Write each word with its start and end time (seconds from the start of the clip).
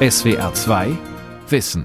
SWR 0.00 0.54
2 0.54 0.96
Wissen. 1.48 1.84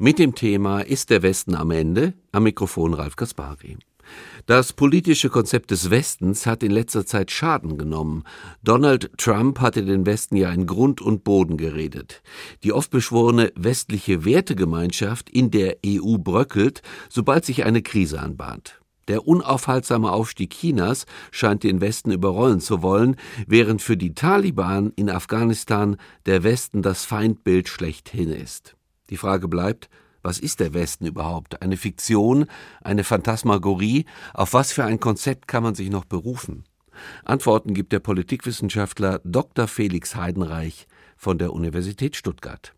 Mit 0.00 0.18
dem 0.18 0.34
Thema 0.34 0.80
Ist 0.80 1.10
der 1.10 1.22
Westen 1.22 1.54
am 1.54 1.70
Ende? 1.70 2.14
Am 2.32 2.42
Mikrofon 2.42 2.94
Ralf 2.94 3.14
Kaspari. 3.14 3.78
Das 4.46 4.72
politische 4.72 5.28
Konzept 5.30 5.70
des 5.70 5.90
Westens 5.90 6.46
hat 6.46 6.64
in 6.64 6.72
letzter 6.72 7.06
Zeit 7.06 7.30
Schaden 7.30 7.78
genommen. 7.78 8.24
Donald 8.64 9.16
Trump 9.18 9.60
hatte 9.60 9.84
den 9.84 10.04
Westen 10.04 10.34
ja 10.34 10.50
in 10.50 10.66
Grund 10.66 11.00
und 11.00 11.22
Boden 11.22 11.56
geredet. 11.56 12.22
Die 12.64 12.72
oft 12.72 12.90
beschworene 12.90 13.52
westliche 13.54 14.24
Wertegemeinschaft 14.24 15.30
in 15.30 15.52
der 15.52 15.76
EU 15.86 16.18
bröckelt, 16.18 16.82
sobald 17.08 17.44
sich 17.44 17.64
eine 17.64 17.82
Krise 17.82 18.18
anbahnt. 18.18 18.79
Der 19.10 19.26
unaufhaltsame 19.26 20.12
Aufstieg 20.12 20.54
Chinas 20.54 21.04
scheint 21.32 21.64
den 21.64 21.80
Westen 21.80 22.12
überrollen 22.12 22.60
zu 22.60 22.80
wollen, 22.80 23.16
während 23.48 23.82
für 23.82 23.96
die 23.96 24.14
Taliban 24.14 24.92
in 24.94 25.10
Afghanistan 25.10 25.96
der 26.26 26.44
Westen 26.44 26.80
das 26.80 27.06
Feindbild 27.06 27.68
schlechthin 27.68 28.30
ist. 28.30 28.76
Die 29.10 29.16
Frage 29.16 29.48
bleibt, 29.48 29.90
was 30.22 30.38
ist 30.38 30.60
der 30.60 30.74
Westen 30.74 31.06
überhaupt? 31.06 31.60
Eine 31.60 31.76
Fiktion? 31.76 32.46
Eine 32.82 33.02
Phantasmagorie? 33.02 34.04
Auf 34.32 34.52
was 34.52 34.70
für 34.70 34.84
ein 34.84 35.00
Konzept 35.00 35.48
kann 35.48 35.64
man 35.64 35.74
sich 35.74 35.90
noch 35.90 36.04
berufen? 36.04 36.62
Antworten 37.24 37.74
gibt 37.74 37.92
der 37.92 37.98
Politikwissenschaftler 37.98 39.20
Dr. 39.24 39.66
Felix 39.66 40.14
Heidenreich 40.14 40.86
von 41.16 41.36
der 41.36 41.52
Universität 41.52 42.14
Stuttgart. 42.14 42.74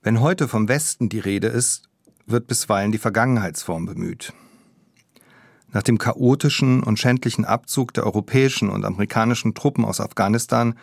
Wenn 0.00 0.20
heute 0.20 0.48
vom 0.48 0.66
Westen 0.66 1.10
die 1.10 1.20
Rede 1.20 1.48
ist, 1.48 1.90
wird 2.24 2.46
bisweilen 2.46 2.90
die 2.90 2.96
Vergangenheitsform 2.96 3.84
bemüht. 3.84 4.32
Nach 5.70 5.82
dem 5.82 5.98
chaotischen 5.98 6.82
und 6.82 6.98
schändlichen 6.98 7.44
Abzug 7.44 7.92
der 7.92 8.06
europäischen 8.06 8.70
und 8.70 8.84
amerikanischen 8.84 9.54
Truppen 9.54 9.84
aus 9.84 10.00
Afghanistan 10.00 10.74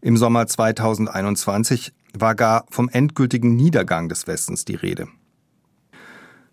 im 0.00 0.16
Sommer 0.16 0.46
2021 0.46 1.92
war 2.14 2.34
gar 2.34 2.64
vom 2.70 2.88
endgültigen 2.88 3.54
Niedergang 3.54 4.08
des 4.08 4.26
Westens 4.26 4.64
die 4.64 4.74
Rede. 4.74 5.08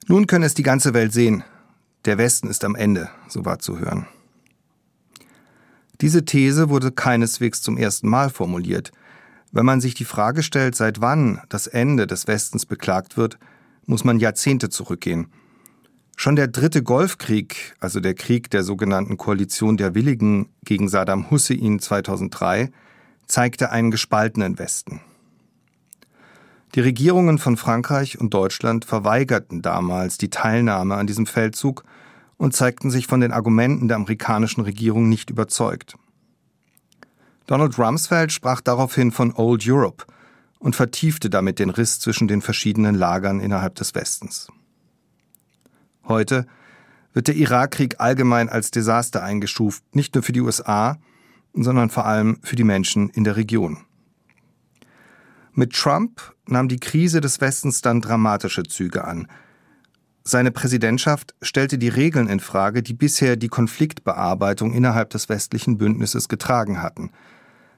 Nun 0.07 0.27
könne 0.27 0.45
es 0.45 0.53
die 0.53 0.63
ganze 0.63 0.93
Welt 0.93 1.13
sehen, 1.13 1.43
der 2.05 2.17
Westen 2.17 2.49
ist 2.49 2.65
am 2.65 2.75
Ende, 2.75 3.09
so 3.29 3.45
war 3.45 3.59
zu 3.59 3.79
hören. 3.79 4.05
Diese 6.01 6.25
These 6.25 6.69
wurde 6.69 6.91
keineswegs 6.91 7.61
zum 7.61 7.77
ersten 7.77 8.07
Mal 8.07 8.29
formuliert. 8.29 8.91
Wenn 9.51 9.65
man 9.65 9.81
sich 9.81 9.95
die 9.95 10.05
Frage 10.05 10.43
stellt, 10.43 10.75
seit 10.75 11.01
wann 11.01 11.41
das 11.49 11.67
Ende 11.67 12.05
des 12.05 12.27
Westens 12.27 12.65
beklagt 12.65 13.17
wird, 13.17 13.39
muss 13.85 14.03
man 14.03 14.19
Jahrzehnte 14.19 14.67
zurückgehen– 14.69 15.27
Schon 16.19 16.35
der 16.35 16.47
dritte 16.47 16.81
Golfkrieg, 16.81 17.75
also 17.79 17.99
der 17.99 18.15
Krieg 18.15 18.49
der 18.49 18.63
sogenannten 18.63 19.17
Koalition 19.17 19.77
der 19.77 19.93
Willigen 19.93 20.49
gegen 20.65 20.89
Saddam 20.89 21.29
Hussein 21.29 21.77
2003, 21.77 22.71
zeigte 23.27 23.71
einen 23.71 23.91
gespaltenen 23.91 24.57
Westen. 24.57 25.01
Die 26.73 26.79
Regierungen 26.79 27.37
von 27.37 27.55
Frankreich 27.55 28.19
und 28.19 28.33
Deutschland 28.33 28.83
verweigerten 28.83 29.61
damals 29.61 30.17
die 30.17 30.31
Teilnahme 30.31 30.95
an 30.95 31.05
diesem 31.05 31.27
Feldzug 31.27 31.83
und 32.37 32.55
zeigten 32.55 32.89
sich 32.89 33.05
von 33.05 33.21
den 33.21 33.31
Argumenten 33.31 33.87
der 33.87 33.97
amerikanischen 33.97 34.61
Regierung 34.61 35.09
nicht 35.09 35.29
überzeugt. 35.29 35.97
Donald 37.45 37.77
Rumsfeld 37.77 38.31
sprach 38.31 38.61
daraufhin 38.61 39.11
von 39.11 39.35
Old 39.35 39.63
Europe 39.67 40.05
und 40.57 40.75
vertiefte 40.75 41.29
damit 41.29 41.59
den 41.59 41.69
Riss 41.69 41.99
zwischen 41.99 42.27
den 42.27 42.41
verschiedenen 42.41 42.95
Lagern 42.95 43.39
innerhalb 43.39 43.75
des 43.75 43.93
Westens. 43.93 44.47
Heute 46.07 46.45
wird 47.13 47.27
der 47.27 47.35
Irakkrieg 47.35 47.99
allgemein 47.99 48.49
als 48.49 48.71
Desaster 48.71 49.23
eingestuft, 49.23 49.83
nicht 49.95 50.15
nur 50.15 50.23
für 50.23 50.31
die 50.31 50.41
USA, 50.41 50.97
sondern 51.53 51.89
vor 51.89 52.05
allem 52.05 52.39
für 52.43 52.55
die 52.55 52.63
Menschen 52.63 53.09
in 53.09 53.23
der 53.23 53.35
Region. 53.35 53.79
Mit 55.53 55.73
Trump 55.73 56.35
nahm 56.45 56.67
die 56.67 56.79
Krise 56.79 57.19
des 57.19 57.41
Westens 57.41 57.81
dann 57.81 58.01
dramatische 58.01 58.63
Züge 58.63 59.05
an. 59.05 59.27
Seine 60.23 60.51
Präsidentschaft 60.51 61.33
stellte 61.41 61.77
die 61.77 61.89
Regeln 61.89 62.27
in 62.27 62.39
Frage, 62.39 62.83
die 62.83 62.93
bisher 62.93 63.37
die 63.37 63.47
Konfliktbearbeitung 63.47 64.73
innerhalb 64.73 65.09
des 65.09 65.29
westlichen 65.29 65.77
Bündnisses 65.77 66.29
getragen 66.29 66.81
hatten. 66.81 67.11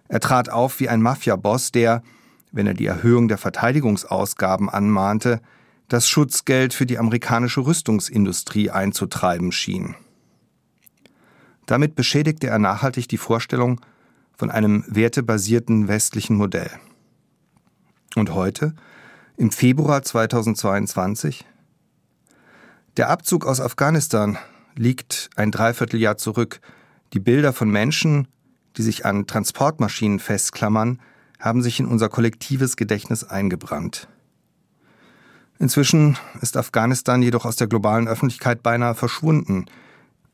Er 0.07 0.19
trat 0.19 0.49
auf 0.49 0.79
wie 0.79 0.89
ein 0.89 1.01
Mafiaboss, 1.01 1.71
der, 1.71 2.03
wenn 2.51 2.67
er 2.67 2.73
die 2.73 2.87
Erhöhung 2.87 3.27
der 3.27 3.37
Verteidigungsausgaben 3.37 4.67
anmahnte, 4.67 5.41
das 5.89 6.07
Schutzgeld 6.07 6.73
für 6.73 6.85
die 6.85 6.99
amerikanische 6.99 7.65
Rüstungsindustrie 7.65 8.69
einzutreiben 8.69 9.51
schien. 9.51 9.95
Damit 11.65 11.95
beschädigte 11.95 12.47
er 12.47 12.59
nachhaltig 12.59 13.09
die 13.09 13.17
Vorstellung 13.17 13.81
von 14.37 14.49
einem 14.49 14.85
wertebasierten 14.87 15.87
westlichen 15.87 16.37
Modell. 16.37 16.71
Und 18.15 18.33
heute, 18.33 18.73
im 19.35 19.51
Februar 19.51 20.01
2022? 20.03 21.45
Der 22.97 23.09
Abzug 23.09 23.45
aus 23.45 23.59
Afghanistan 23.59 24.37
liegt 24.75 25.29
ein 25.35 25.51
Dreivierteljahr 25.51 26.17
zurück. 26.17 26.59
Die 27.13 27.19
Bilder 27.19 27.53
von 27.53 27.69
Menschen, 27.69 28.27
die 28.77 28.83
sich 28.83 29.05
an 29.05 29.27
Transportmaschinen 29.27 30.19
festklammern, 30.19 30.99
haben 31.39 31.61
sich 31.61 31.79
in 31.79 31.85
unser 31.85 32.09
kollektives 32.09 32.75
Gedächtnis 32.75 33.23
eingebrannt. 33.23 34.07
Inzwischen 35.59 36.17
ist 36.41 36.55
Afghanistan 36.55 37.21
jedoch 37.21 37.43
aus 37.43 37.57
der 37.57 37.67
globalen 37.67 38.07
Öffentlichkeit 38.07 38.63
beinahe 38.63 38.95
verschwunden. 38.95 39.65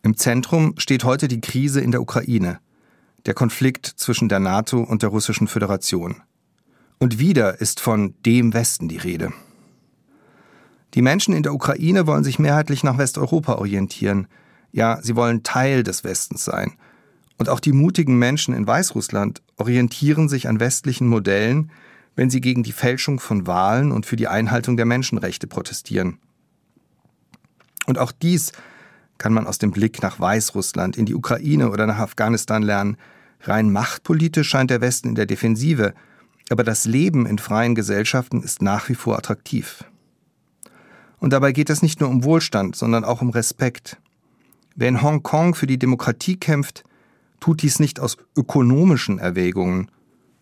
Im 0.03 0.17
Zentrum 0.17 0.75
steht 0.77 1.03
heute 1.03 1.27
die 1.27 1.41
Krise 1.41 1.81
in 1.81 1.89
der 1.89 2.01
Ukraine, 2.01 2.59
der 3.25 3.33
Konflikt 3.33 3.87
zwischen 3.87 4.29
der 4.29 4.39
NATO 4.39 4.81
und 4.81 5.01
der 5.01 5.09
Russischen 5.09 5.47
Föderation. 5.47 6.21
Und 6.99 7.17
wieder 7.17 7.59
ist 7.59 7.79
von 7.79 8.13
dem 8.23 8.53
Westen 8.53 8.87
die 8.87 8.97
Rede. 8.97 9.33
Die 10.93 11.01
Menschen 11.01 11.33
in 11.33 11.41
der 11.41 11.55
Ukraine 11.55 12.05
wollen 12.05 12.23
sich 12.23 12.37
mehrheitlich 12.37 12.83
nach 12.83 12.99
Westeuropa 12.99 13.55
orientieren. 13.55 14.27
Ja, 14.71 14.99
sie 15.01 15.15
wollen 15.15 15.41
Teil 15.41 15.81
des 15.81 16.03
Westens 16.03 16.45
sein. 16.45 16.73
Und 17.37 17.49
auch 17.49 17.59
die 17.59 17.73
mutigen 17.73 18.17
Menschen 18.19 18.53
in 18.53 18.67
Weißrussland 18.67 19.41
orientieren 19.57 20.29
sich 20.29 20.47
an 20.47 20.59
westlichen 20.59 21.07
Modellen, 21.07 21.71
wenn 22.15 22.29
sie 22.29 22.41
gegen 22.41 22.63
die 22.63 22.71
Fälschung 22.71 23.19
von 23.19 23.47
Wahlen 23.47 23.91
und 23.91 24.05
für 24.05 24.15
die 24.15 24.27
Einhaltung 24.27 24.77
der 24.77 24.85
Menschenrechte 24.85 25.47
protestieren. 25.47 26.19
Und 27.85 27.97
auch 27.97 28.11
dies 28.11 28.51
kann 29.17 29.33
man 29.33 29.47
aus 29.47 29.57
dem 29.57 29.71
Blick 29.71 30.01
nach 30.01 30.19
Weißrussland, 30.19 30.97
in 30.97 31.05
die 31.05 31.15
Ukraine 31.15 31.69
oder 31.69 31.87
nach 31.87 31.99
Afghanistan 31.99 32.63
lernen. 32.63 32.97
Rein 33.41 33.71
machtpolitisch 33.71 34.49
scheint 34.49 34.71
der 34.71 34.81
Westen 34.81 35.09
in 35.09 35.15
der 35.15 35.25
Defensive, 35.25 35.93
aber 36.49 36.63
das 36.63 36.85
Leben 36.85 37.25
in 37.25 37.37
freien 37.37 37.75
Gesellschaften 37.75 38.41
ist 38.41 38.61
nach 38.61 38.89
wie 38.89 38.95
vor 38.95 39.17
attraktiv. 39.17 39.83
Und 41.19 41.31
dabei 41.31 41.53
geht 41.53 41.69
es 41.69 41.81
nicht 41.81 42.01
nur 42.01 42.09
um 42.09 42.23
Wohlstand, 42.23 42.75
sondern 42.75 43.03
auch 43.03 43.21
um 43.21 43.29
Respekt. 43.29 43.97
Wer 44.75 44.89
in 44.89 45.01
Hongkong 45.01 45.55
für 45.55 45.67
die 45.67 45.79
Demokratie 45.79 46.37
kämpft, 46.37 46.83
tut 47.39 47.61
dies 47.61 47.79
nicht 47.79 47.99
aus 47.99 48.17
ökonomischen 48.35 49.19
Erwägungen, 49.19 49.89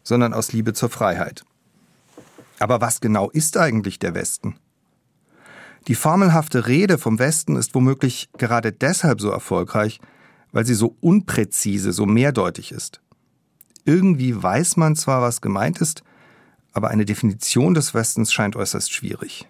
sondern 0.04 0.34
aus 0.34 0.52
Liebe 0.52 0.74
zur 0.74 0.90
Freiheit. 0.90 1.46
Aber 2.60 2.82
was 2.82 3.02
genau 3.02 3.30
ist 3.30 3.58
eigentlich 3.58 4.00
der 4.00 4.16
Westen? 4.16 4.56
Die 5.88 5.96
formelhafte 5.96 6.68
Rede 6.68 6.98
vom 6.98 7.20
Westen 7.20 7.56
ist 7.58 7.76
womöglich 7.76 8.30
gerade 8.38 8.72
deshalb 8.72 9.20
so 9.20 9.30
erfolgreich, 9.30 10.00
weil 10.52 10.66
sie 10.66 10.76
so 10.76 10.96
unpräzise, 11.02 11.92
so 11.92 12.06
mehrdeutig 12.06 12.72
ist. 12.72 13.02
Irgendwie 13.86 14.42
weiß 14.42 14.78
man 14.78 14.96
zwar, 14.96 15.22
was 15.22 15.42
gemeint 15.42 15.82
ist, 15.82 16.04
aber 16.72 16.90
eine 16.90 17.06
Definition 17.06 17.74
des 17.74 17.94
Westens 17.94 18.32
scheint 18.32 18.56
äußerst 18.56 18.94
schwierig. 18.94 19.48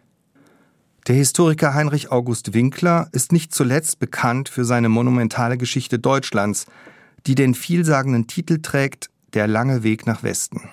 Der 1.07 1.15
Historiker 1.15 1.73
Heinrich 1.73 2.11
August 2.11 2.53
Winkler 2.53 3.09
ist 3.11 3.31
nicht 3.31 3.53
zuletzt 3.53 3.99
bekannt 3.99 4.49
für 4.49 4.65
seine 4.65 4.89
monumentale 4.89 5.57
Geschichte 5.57 5.99
Deutschlands, 5.99 6.65
die 7.27 7.35
den 7.35 7.53
vielsagenden 7.53 8.27
Titel 8.27 8.61
trägt 8.61 9.09
Der 9.33 9.47
lange 9.47 9.83
Weg 9.83 10.07
nach 10.07 10.23
Westen. 10.23 10.69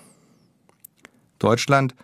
Deutschland 1.39 1.95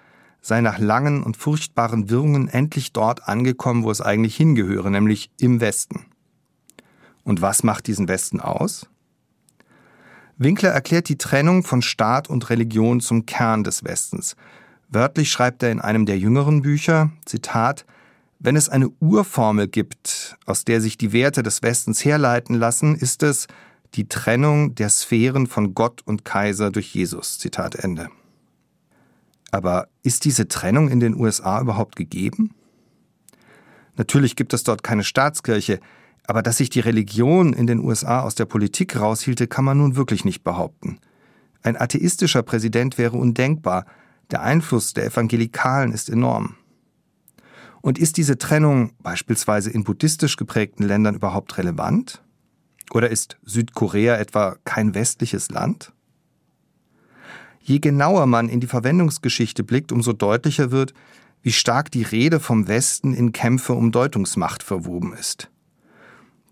sei 0.47 0.61
nach 0.61 0.79
langen 0.79 1.25
und 1.25 1.37
furchtbaren 1.37 2.09
Wirrungen 2.09 2.47
endlich 2.47 2.93
dort 2.93 3.27
angekommen, 3.29 3.83
wo 3.83 3.91
es 3.91 4.01
eigentlich 4.01 4.37
hingehöre, 4.37 4.91
nämlich 4.91 5.29
im 5.41 5.61
Westen. 5.61 6.07
Und 7.25 7.43
was 7.43 7.65
macht 7.65 7.89
diesen 7.89 8.07
Westen 8.07 8.39
aus? 8.41 8.89
Winkler 10.37 10.71
erklärt 10.71 11.09
die 11.09 11.19
Trennung 11.19 11.65
von 11.65 11.83
Staat 11.83 12.31
und 12.31 12.49
Religion 12.49 13.01
zum 13.01 13.27
Kern 13.27 13.65
des 13.65 13.83
Westens. 13.83 14.37
Wörtlich 14.89 15.33
schreibt 15.33 15.65
er 15.65 15.73
in 15.73 15.81
einem 15.81 16.07
der 16.07 16.17
jüngeren 16.17 16.63
Bücher, 16.63 17.11
Zitat, 17.25 17.85
wenn 18.39 18.55
es 18.55 18.69
eine 18.69 18.91
Urformel 19.01 19.67
gibt, 19.67 20.37
aus 20.47 20.65
der 20.65 20.81
sich 20.81 20.97
die 20.97 21.13
Werte 21.13 21.43
des 21.43 21.63
Westens 21.63 22.05
herleiten 22.05 22.55
lassen, 22.55 22.95
ist 22.95 23.25
es 23.25 23.49
die 23.95 24.07
Trennung 24.07 24.77
der 24.77 24.91
Sphären 24.91 25.49
von 25.49 25.75
Gott 25.75 26.03
und 26.05 26.25
Kaiser 26.25 26.71
durch 26.71 26.95
Jesus. 26.95 27.39
Zitat 27.39 27.75
Ende. 27.75 28.11
Aber 29.57 29.89
ist 30.03 30.27
diese 30.27 30.49
Trennung 30.49 30.91
in 30.91 31.01
den 31.01 31.17
USA 31.17 31.63
überhaupt 31.63 31.97
gegeben? 31.97 32.55
Natürlich 33.97 34.37
gibt 34.37 34.53
es 34.53 34.65
dort 34.65 34.83
keine 34.83 35.03
Staatskirche, 35.03 35.81
aber 36.27 36.43
dass 36.43 36.59
sich 36.59 36.69
die 36.69 36.81
Religion 36.81 37.55
in 37.55 37.67
den 37.67 37.83
USA 37.83 38.21
aus 38.21 38.35
der 38.35 38.45
Politik 38.45 39.01
raushielte, 39.01 39.47
kann 39.47 39.65
man 39.65 39.79
nun 39.79 39.97
wirklich 39.97 40.27
nicht 40.27 40.45
behaupten. 40.45 40.99
Ein 41.63 41.81
atheistischer 41.81 42.43
Präsident 42.43 42.99
wäre 42.99 43.17
undenkbar, 43.17 43.87
der 44.31 44.43
Einfluss 44.43 44.93
der 44.93 45.07
Evangelikalen 45.07 45.91
ist 45.91 46.11
enorm. 46.11 46.57
Und 47.81 47.99
ist 47.99 48.19
diese 48.19 48.37
Trennung 48.37 48.93
beispielsweise 49.03 49.71
in 49.71 49.85
buddhistisch 49.85 50.37
geprägten 50.37 50.83
Ländern 50.83 51.15
überhaupt 51.15 51.57
relevant? 51.57 52.23
Oder 52.91 53.09
ist 53.09 53.39
Südkorea 53.43 54.17
etwa 54.17 54.57
kein 54.65 54.95
westliches 54.95 55.49
Land? 55.49 55.95
Je 57.67 57.81
genauer 57.81 58.27
man 58.27 58.49
in 58.49 58.61
die 58.61 58.69
Verwendungsgeschichte 58.69 59.65
blickt, 59.65 59.91
umso 59.91 60.13
deutlicher 60.13 60.71
wird, 60.71 60.95
wie 61.43 61.51
stark 61.51 61.91
die 61.91 62.05
Rede 62.05 62.39
vom 62.39 62.69
Westen 62.69 63.13
in 63.13 63.33
Kämpfe 63.33 63.73
um 63.73 63.91
Deutungsmacht 63.91 64.63
verwoben 64.63 65.13
ist. 65.15 65.51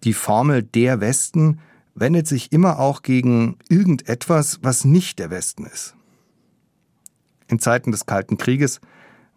Die 0.03 0.13
Formel 0.13 0.65
der 0.65 1.01
Westen 1.01 1.61
wendet 1.95 2.27
sich 2.27 2.51
immer 2.51 2.81
auch 2.81 3.03
gegen 3.03 3.59
irgendetwas, 3.69 4.59
was 4.63 4.85
nicht 4.85 5.21
der 5.21 5.31
Westen 5.31 5.67
ist. 5.67 5.95
In 7.47 7.61
Zeiten 7.61 7.93
des 7.93 8.07
Kalten 8.07 8.37
Krieges 8.37 8.81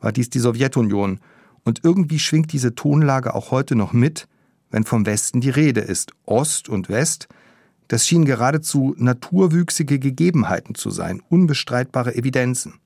war 0.01 0.11
dies 0.11 0.31
die 0.31 0.39
Sowjetunion, 0.39 1.19
und 1.63 1.83
irgendwie 1.83 2.17
schwingt 2.17 2.53
diese 2.53 2.73
Tonlage 2.73 3.35
auch 3.35 3.51
heute 3.51 3.75
noch 3.75 3.93
mit, 3.93 4.27
wenn 4.71 4.83
vom 4.83 5.05
Westen 5.05 5.41
die 5.41 5.51
Rede 5.51 5.81
ist. 5.81 6.13
Ost 6.25 6.69
und 6.69 6.89
West, 6.89 7.27
das 7.87 8.07
schien 8.07 8.25
geradezu 8.25 8.95
naturwüchsige 8.97 9.99
Gegebenheiten 9.99 10.75
zu 10.75 10.89
sein, 10.89 11.21
unbestreitbare 11.29 12.15
Evidenzen. 12.15 12.79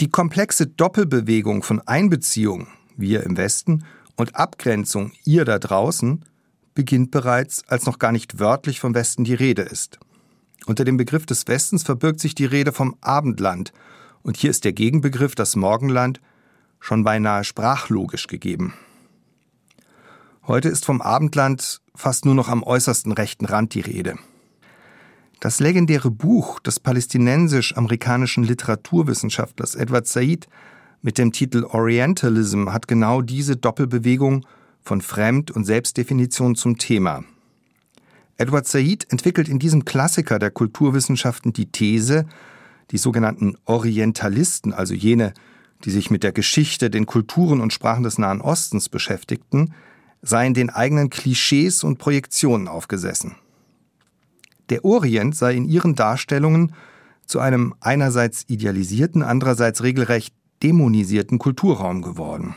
Die 0.00 0.10
komplexe 0.10 0.66
Doppelbewegung 0.66 1.62
von 1.62 1.80
Einbeziehung, 1.86 2.68
wir 2.96 3.22
im 3.22 3.36
Westen, 3.36 3.84
und 4.16 4.36
Abgrenzung, 4.36 5.12
ihr 5.24 5.44
da 5.44 5.58
draußen, 5.58 6.24
beginnt 6.74 7.10
bereits, 7.10 7.62
als 7.68 7.86
noch 7.86 7.98
gar 7.98 8.12
nicht 8.12 8.38
wörtlich 8.38 8.80
vom 8.80 8.94
Westen 8.94 9.24
die 9.24 9.34
Rede 9.34 9.62
ist. 9.62 9.98
Unter 10.66 10.84
dem 10.84 10.96
Begriff 10.96 11.26
des 11.26 11.46
Westens 11.48 11.82
verbirgt 11.82 12.20
sich 12.20 12.34
die 12.34 12.44
Rede 12.44 12.72
vom 12.72 12.96
Abendland, 13.00 13.72
und 14.22 14.36
hier 14.36 14.50
ist 14.50 14.64
der 14.64 14.72
Gegenbegriff 14.72 15.34
das 15.34 15.56
Morgenland 15.56 16.20
schon 16.78 17.02
beinahe 17.04 17.44
sprachlogisch 17.44 18.28
gegeben. 18.28 18.74
Heute 20.44 20.68
ist 20.68 20.84
vom 20.84 21.00
Abendland 21.00 21.80
fast 21.94 22.24
nur 22.24 22.34
noch 22.34 22.48
am 22.48 22.64
äußersten 22.64 23.12
rechten 23.12 23.44
Rand 23.44 23.74
die 23.74 23.80
Rede. 23.80 24.16
Das 25.38 25.60
legendäre 25.60 26.10
Buch 26.10 26.58
des 26.58 26.80
palästinensisch-amerikanischen 26.80 28.42
Literaturwissenschaftlers 28.42 29.76
Edward 29.76 30.08
Said 30.08 30.48
mit 31.00 31.16
dem 31.16 31.30
Titel 31.30 31.62
Orientalism 31.62 32.70
hat 32.70 32.88
genau 32.88 33.22
diese 33.22 33.56
Doppelbewegung 33.56 34.44
von 34.80 35.00
Fremd- 35.00 35.52
und 35.52 35.64
Selbstdefinition 35.64 36.56
zum 36.56 36.76
Thema. 36.76 37.22
Edward 38.36 38.66
Said 38.66 39.06
entwickelt 39.12 39.48
in 39.48 39.60
diesem 39.60 39.84
Klassiker 39.84 40.40
der 40.40 40.50
Kulturwissenschaften 40.50 41.52
die 41.52 41.70
These, 41.70 42.26
die 42.90 42.98
sogenannten 42.98 43.54
Orientalisten, 43.64 44.72
also 44.72 44.92
jene, 44.92 45.34
die 45.84 45.90
sich 45.90 46.10
mit 46.10 46.24
der 46.24 46.32
Geschichte, 46.32 46.90
den 46.90 47.06
Kulturen 47.06 47.60
und 47.60 47.72
Sprachen 47.72 48.02
des 48.02 48.18
Nahen 48.18 48.40
Ostens 48.40 48.88
beschäftigten, 48.88 49.72
seien 50.22 50.54
den 50.54 50.70
eigenen 50.70 51.10
Klischees 51.10 51.84
und 51.84 51.98
Projektionen 51.98 52.68
aufgesessen. 52.68 53.34
Der 54.70 54.84
Orient 54.84 55.36
sei 55.36 55.54
in 55.54 55.68
ihren 55.68 55.94
Darstellungen 55.94 56.72
zu 57.26 57.40
einem 57.40 57.74
einerseits 57.80 58.44
idealisierten, 58.48 59.22
andererseits 59.22 59.82
regelrecht 59.82 60.34
dämonisierten 60.62 61.38
Kulturraum 61.38 62.02
geworden. 62.02 62.54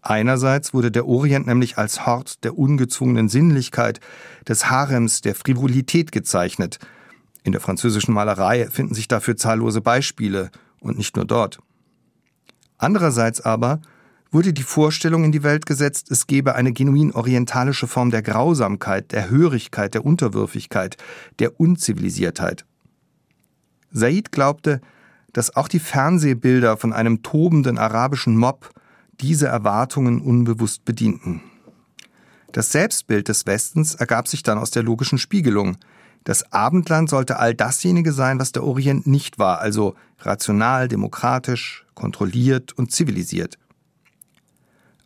Einerseits 0.00 0.74
wurde 0.74 0.90
der 0.90 1.06
Orient 1.06 1.46
nämlich 1.46 1.78
als 1.78 2.06
Hort 2.06 2.42
der 2.44 2.58
ungezwungenen 2.58 3.28
Sinnlichkeit, 3.28 4.00
des 4.48 4.68
Harems, 4.68 5.20
der 5.20 5.34
Frivolität 5.34 6.10
gezeichnet. 6.10 6.78
In 7.44 7.52
der 7.52 7.60
französischen 7.60 8.12
Malerei 8.12 8.68
finden 8.68 8.94
sich 8.94 9.08
dafür 9.08 9.36
zahllose 9.36 9.80
Beispiele 9.80 10.50
und 10.80 10.98
nicht 10.98 11.14
nur 11.16 11.24
dort. 11.24 11.58
Andererseits 12.78 13.40
aber 13.40 13.80
wurde 14.32 14.52
die 14.54 14.62
Vorstellung 14.62 15.24
in 15.24 15.32
die 15.32 15.42
Welt 15.42 15.66
gesetzt, 15.66 16.10
es 16.10 16.26
gebe 16.26 16.54
eine 16.54 16.72
genuin 16.72 17.12
orientalische 17.12 17.86
Form 17.86 18.10
der 18.10 18.22
Grausamkeit, 18.22 19.12
der 19.12 19.30
Hörigkeit, 19.30 19.94
der 19.94 20.04
Unterwürfigkeit, 20.04 20.96
der 21.38 21.60
Unzivilisiertheit. 21.60 22.64
Said 23.92 24.32
glaubte, 24.32 24.80
dass 25.34 25.54
auch 25.54 25.68
die 25.68 25.78
Fernsehbilder 25.78 26.78
von 26.78 26.92
einem 26.92 27.22
tobenden 27.22 27.78
arabischen 27.78 28.36
Mob 28.36 28.70
diese 29.20 29.46
Erwartungen 29.46 30.20
unbewusst 30.20 30.84
bedienten. 30.84 31.42
Das 32.52 32.72
Selbstbild 32.72 33.28
des 33.28 33.46
Westens 33.46 33.94
ergab 33.94 34.28
sich 34.28 34.42
dann 34.42 34.58
aus 34.58 34.70
der 34.70 34.82
logischen 34.82 35.18
Spiegelung. 35.18 35.76
Das 36.24 36.52
Abendland 36.52 37.08
sollte 37.08 37.38
all 37.38 37.54
dasjenige 37.54 38.12
sein, 38.12 38.38
was 38.38 38.52
der 38.52 38.64
Orient 38.64 39.06
nicht 39.06 39.38
war, 39.38 39.60
also 39.60 39.94
rational, 40.20 40.88
demokratisch, 40.88 41.84
kontrolliert 41.94 42.72
und 42.74 42.92
zivilisiert. 42.92 43.58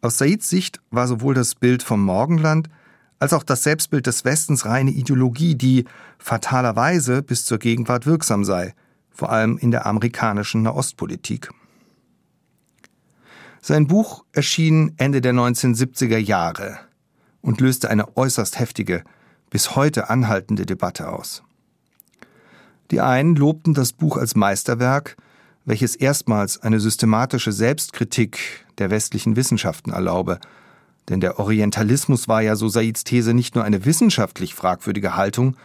Aus 0.07 0.19
Saids 0.19 0.49
Sicht 0.49 0.81
war 0.93 1.09
sowohl 1.09 1.35
das 1.35 1.57
Bild 1.57 1.83
vom 1.83 2.01
Morgenland 2.01 2.69
als 3.19 3.33
auch 3.33 3.43
das 3.43 3.65
Selbstbild 3.65 4.07
des 4.07 4.25
Westens 4.25 4.65
reine 4.65 4.93
Ideologie, 4.93 5.57
die 5.57 5.85
fatalerweise 6.21 7.25
bis 7.25 7.45
zur 7.45 7.59
Gegenwart 7.59 8.07
wirksam 8.07 8.45
sei, 8.45 8.77
vor 9.11 9.33
allem 9.33 9.59
in 9.59 9.73
der 9.73 9.85
amerikanischen 9.85 10.63
Nahostpolitik. 10.63 11.51
Sein 13.61 13.89
Buch 13.89 14.25
erschien 14.31 14.95
Ende 14.97 15.21
der 15.21 15.33
1970er 15.33 16.19
Jahre 16.19 16.79
und 17.41 17.61
löste 17.61 17.91
eine 17.91 18.17
äußerst 18.17 18.61
heftige, 18.61 19.03
bis 19.51 19.75
heute 19.75 20.09
anhaltende 20.09 20.67
Debatte 20.67 21.09
aus. 21.09 21.43
Die 22.93 23.01
einen 23.01 23.35
lobten 23.35 23.75
das 23.75 23.93
Buch 23.93 24.19
als 24.19 24.37
Meisterwerk, 24.37 25.17
welches 25.67 25.97
erstmals 25.97 26.63
eine 26.63 26.81
systematische 26.81 27.53
Selbstkritik 27.53 28.67
der 28.79 28.91
westlichen 28.91 29.37
Wissenschaften 29.37 29.91
erlaube, 29.91 30.39
denn 31.09 31.21
der 31.21 31.39
Orientalismus 31.39 32.29
war 32.29 32.41
ja, 32.41 32.57
so 32.57 32.69
Saids 32.69 33.05
These, 33.05 33.35
nicht 33.35 33.55
nur 33.55 33.65
eine 33.65 33.85
wissenschaftlich 33.85 34.55
fragwürdige 34.55 35.17
Haltung, 35.17 35.57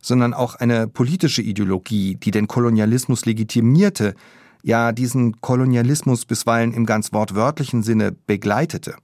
sondern 0.00 0.34
auch 0.34 0.56
eine 0.56 0.88
politische 0.88 1.42
Ideologie, 1.42 2.16
die 2.16 2.30
den 2.30 2.48
Kolonialismus 2.48 3.24
legitimierte, 3.24 4.14
ja 4.62 4.92
diesen 4.92 5.40
Kolonialismus 5.40 6.24
bisweilen 6.24 6.72
im 6.72 6.86
ganz 6.86 7.12
wortwörtlichen 7.12 7.82
Sinne 7.82 8.12
begleitete. 8.12 8.96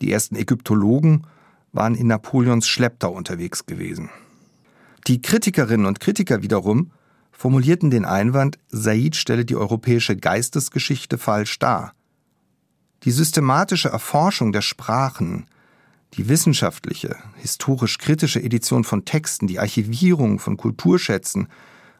Die 0.00 0.10
ersten 0.10 0.36
Ägyptologen 0.36 1.26
waren 1.72 1.94
in 1.94 2.06
Napoleons 2.06 2.66
Schlepptau 2.66 3.12
unterwegs 3.12 3.66
gewesen. 3.66 4.10
Die 5.06 5.20
Kritikerinnen 5.20 5.86
und 5.86 6.00
Kritiker 6.00 6.42
wiederum 6.42 6.90
formulierten 7.36 7.90
den 7.90 8.04
Einwand, 8.04 8.58
Said 8.68 9.16
stelle 9.16 9.44
die 9.44 9.56
europäische 9.56 10.16
Geistesgeschichte 10.16 11.18
falsch 11.18 11.58
dar. 11.58 11.92
Die 13.02 13.10
systematische 13.10 13.90
Erforschung 13.90 14.52
der 14.52 14.62
Sprachen, 14.62 15.46
die 16.14 16.28
wissenschaftliche, 16.28 17.16
historisch-kritische 17.36 18.42
Edition 18.42 18.84
von 18.84 19.04
Texten, 19.04 19.46
die 19.46 19.58
Archivierung 19.58 20.38
von 20.38 20.56
Kulturschätzen 20.56 21.48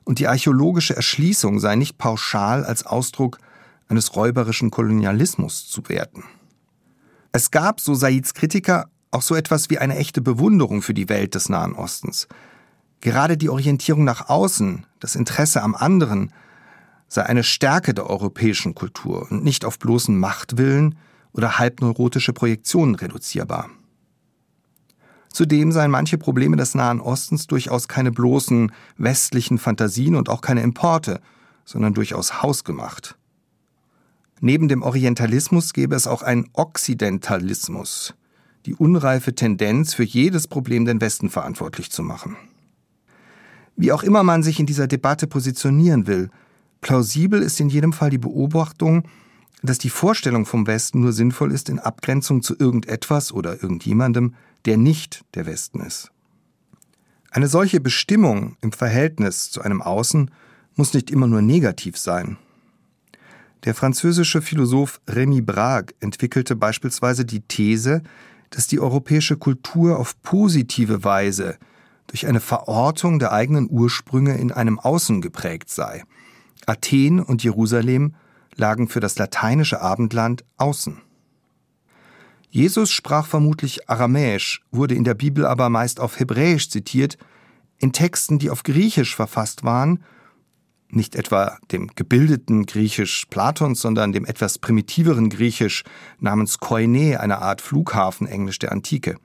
und 0.04 0.18
die 0.18 0.28
archäologische 0.28 0.96
Erschließung 0.96 1.58
sei 1.58 1.76
nicht 1.76 1.98
pauschal 1.98 2.64
als 2.64 2.86
Ausdruck 2.86 3.38
eines 3.88 4.16
räuberischen 4.16 4.70
Kolonialismus 4.70 5.68
zu 5.68 5.88
werten. 5.88 6.24
Es 7.32 7.50
gab, 7.50 7.80
so 7.80 7.94
Saids 7.94 8.32
Kritiker, 8.32 8.88
auch 9.10 9.22
so 9.22 9.34
etwas 9.34 9.70
wie 9.70 9.78
eine 9.78 9.96
echte 9.96 10.20
Bewunderung 10.20 10.82
für 10.82 10.94
die 10.94 11.08
Welt 11.08 11.34
des 11.34 11.48
Nahen 11.48 11.74
Ostens. 11.74 12.28
Gerade 13.04 13.37
die 13.37 13.50
Orientierung 13.50 14.02
nach 14.04 14.30
außen, 14.30 14.87
das 14.99 15.14
Interesse 15.14 15.62
am 15.62 15.75
anderen, 15.75 16.32
sei 17.06 17.23
eine 17.26 17.42
Stärke 17.42 17.92
der 17.92 18.08
europäischen 18.08 18.75
Kultur 18.75 19.30
und 19.30 19.44
nicht 19.44 19.66
auf 19.66 19.78
bloßen 19.78 20.18
Machtwillen 20.18 20.96
oder 21.34 21.58
halbneurotische 21.58 22.32
Projektionen 22.32 22.94
reduzierbar. 22.94 23.68
Zudem 25.28 25.70
seien 25.70 25.90
manche 25.90 26.16
Probleme 26.16 26.56
des 26.56 26.75
Nahen 26.75 27.02
Ostens 27.02 27.46
durchaus 27.46 27.88
keine 27.88 28.11
bloßen 28.11 28.73
westlichen 28.96 29.58
Fantasien 29.58 30.14
und 30.14 30.30
auch 30.30 30.40
keine 30.40 30.62
Importe, 30.62 31.20
sondern 31.66 31.92
durchaus 31.92 32.42
hausgemacht. 32.42 33.18
Neben 34.40 34.66
dem 34.66 34.80
Orientalismus 34.80 35.75
gäbe 35.75 35.94
es 35.94 36.06
auch 36.06 36.23
einen 36.23 36.49
Okzidentalismus, 36.54 38.14
die 38.64 38.75
unreife 38.75 39.34
Tendenz, 39.34 39.92
für 39.92 40.04
jedes 40.04 40.49
Problem 40.49 40.87
den 40.87 41.02
Westen 41.02 41.28
verantwortlich 41.28 41.90
zu 41.90 42.02
machen. 42.02 42.38
Wie 43.76 43.92
auch 43.92 44.02
immer 44.02 44.22
man 44.22 44.42
sich 44.42 44.60
in 44.60 44.66
dieser 44.66 44.86
Debatte 44.86 45.26
positionieren 45.26 46.06
will, 46.06 46.30
plausibel 46.80 47.42
ist 47.42 47.60
in 47.60 47.68
jedem 47.68 47.92
Fall 47.92 48.10
die 48.10 48.18
Beobachtung, 48.18 49.08
dass 49.62 49.78
die 49.78 49.90
Vorstellung 49.90 50.46
vom 50.46 50.66
Westen 50.66 51.00
nur 51.00 51.12
sinnvoll 51.12 51.50
ist 51.50 51.68
in 51.68 51.78
Abgrenzung 51.78 52.42
zu 52.42 52.54
irgendetwas 52.58 53.32
oder 53.32 53.62
irgendjemandem, 53.62 54.34
der 54.66 54.76
nicht 54.76 55.24
der 55.34 55.46
Westen 55.46 55.80
ist. 55.80 56.10
Eine 57.30 57.48
solche 57.48 57.80
Bestimmung 57.80 58.56
im 58.60 58.72
Verhältnis 58.72 59.50
zu 59.50 59.62
einem 59.62 59.82
Außen 59.82 60.30
muss 60.76 60.94
nicht 60.94 61.10
immer 61.10 61.26
nur 61.26 61.42
negativ 61.42 61.96
sein. 61.96 62.36
Der 63.64 63.74
französische 63.74 64.42
Philosoph 64.42 65.00
Rémy 65.08 65.42
Brague 65.42 65.94
entwickelte 66.00 66.54
beispielsweise 66.54 67.24
die 67.24 67.40
These, 67.40 68.02
dass 68.50 68.66
die 68.66 68.78
europäische 68.78 69.36
Kultur 69.36 69.98
auf 69.98 70.20
positive 70.22 71.02
Weise 71.02 71.58
durch 72.06 72.26
eine 72.26 72.40
Verortung 72.40 73.18
der 73.18 73.32
eigenen 73.32 73.68
Ursprünge 73.70 74.37
in 74.37 74.52
einem 74.52 74.78
Außen 74.78 75.20
geprägt 75.20 75.70
sei, 75.70 76.04
Athen 76.66 77.20
und 77.20 77.42
Jerusalem 77.42 78.14
lagen 78.56 78.88
für 78.88 79.00
das 79.00 79.18
lateinische 79.18 79.80
Abendland 79.80 80.44
außen. 80.56 81.00
Jesus 82.50 82.92
sprach 82.92 83.26
vermutlich 83.26 83.90
Aramäisch, 83.90 84.62
wurde 84.70 84.94
in 84.94 85.04
der 85.04 85.14
Bibel 85.14 85.44
aber 85.44 85.68
meist 85.70 85.99
auf 85.99 86.20
Hebräisch 86.20 86.70
zitiert, 86.70 87.18
in 87.78 87.92
Texten, 87.92 88.38
die 88.38 88.50
auf 88.50 88.62
Griechisch 88.62 89.16
verfasst 89.16 89.64
waren, 89.64 90.04
nicht 90.88 91.16
etwa 91.16 91.58
dem 91.73 91.88
gebildeten 91.96 92.66
Griechisch 92.66 93.26
Platons, 93.28 93.80
sondern 93.80 94.12
dem 94.12 94.25
etwas 94.25 94.58
primitiveren 94.58 95.28
Griechisch 95.28 95.82
namens 96.20 96.61
Koine, 96.61 97.18
einer 97.18 97.42
Art 97.42 97.61
Flughafenenglisch 97.61 98.61
der 98.61 98.70
Antike. 98.70 99.16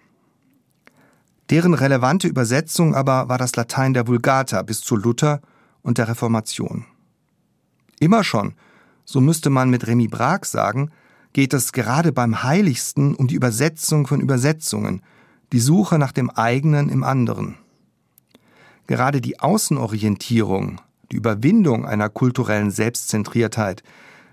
Deren 1.49 1.73
relevante 1.73 2.27
Übersetzung 2.27 2.93
aber 2.93 3.27
war 3.27 3.37
das 3.37 3.55
Latein 3.55 3.93
der 3.93 4.07
Vulgata 4.07 4.61
bis 4.61 4.81
zu 4.81 4.95
Luther 4.95 5.41
und 5.81 5.97
der 5.97 6.07
Reformation. 6.07 6.85
Immer 7.99 8.23
schon, 8.23 8.53
so 9.03 9.19
müsste 9.19 9.49
man 9.49 9.69
mit 9.69 9.87
Remy 9.87 10.07
Brag 10.07 10.45
sagen, 10.45 10.91
geht 11.33 11.53
es 11.53 11.73
gerade 11.73 12.11
beim 12.11 12.43
Heiligsten 12.43 13.15
um 13.15 13.27
die 13.27 13.35
Übersetzung 13.35 14.05
von 14.05 14.21
Übersetzungen, 14.21 15.01
die 15.51 15.59
Suche 15.59 15.97
nach 15.97 16.11
dem 16.11 16.29
eigenen 16.29 16.89
im 16.89 17.03
anderen. 17.03 17.55
Gerade 18.85 19.21
die 19.21 19.39
Außenorientierung, 19.39 20.81
die 21.11 21.15
Überwindung 21.15 21.85
einer 21.85 22.09
kulturellen 22.09 22.71
Selbstzentriertheit 22.71 23.83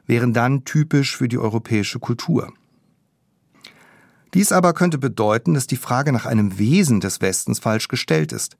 wären 0.06 0.32
dann 0.32 0.64
typisch 0.64 1.16
für 1.16 1.28
die 1.28 1.38
europäische 1.38 1.98
Kultur. 1.98 2.52
Dies 4.34 4.52
aber 4.52 4.72
könnte 4.74 4.98
bedeuten, 4.98 5.54
dass 5.54 5.66
die 5.66 5.76
Frage 5.76 6.12
nach 6.12 6.26
einem 6.26 6.58
Wesen 6.58 7.00
des 7.00 7.20
Westens 7.20 7.58
falsch 7.58 7.88
gestellt 7.88 8.32
ist. 8.32 8.56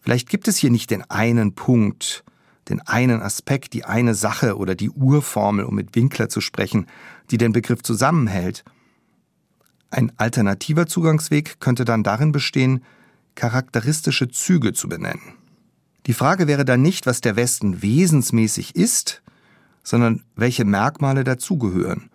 Vielleicht 0.00 0.28
gibt 0.28 0.48
es 0.48 0.56
hier 0.56 0.70
nicht 0.70 0.90
den 0.90 1.08
einen 1.10 1.54
Punkt, 1.54 2.24
den 2.68 2.80
einen 2.80 3.20
Aspekt, 3.20 3.72
die 3.72 3.84
eine 3.84 4.14
Sache 4.14 4.56
oder 4.56 4.74
die 4.74 4.90
Urformel, 4.90 5.64
um 5.64 5.74
mit 5.74 5.94
Winkler 5.94 6.28
zu 6.28 6.40
sprechen, 6.40 6.86
die 7.30 7.38
den 7.38 7.52
Begriff 7.52 7.82
zusammenhält. 7.82 8.64
Ein 9.90 10.12
alternativer 10.16 10.86
Zugangsweg 10.86 11.60
könnte 11.60 11.84
dann 11.84 12.02
darin 12.02 12.32
bestehen, 12.32 12.84
charakteristische 13.34 14.28
Züge 14.28 14.72
zu 14.72 14.88
benennen. 14.88 15.34
Die 16.06 16.14
Frage 16.14 16.46
wäre 16.46 16.64
dann 16.64 16.82
nicht, 16.82 17.06
was 17.06 17.20
der 17.20 17.36
Westen 17.36 17.82
wesensmäßig 17.82 18.76
ist, 18.76 19.22
sondern 19.82 20.22
welche 20.36 20.64
Merkmale 20.64 21.24
dazugehören. 21.24 22.10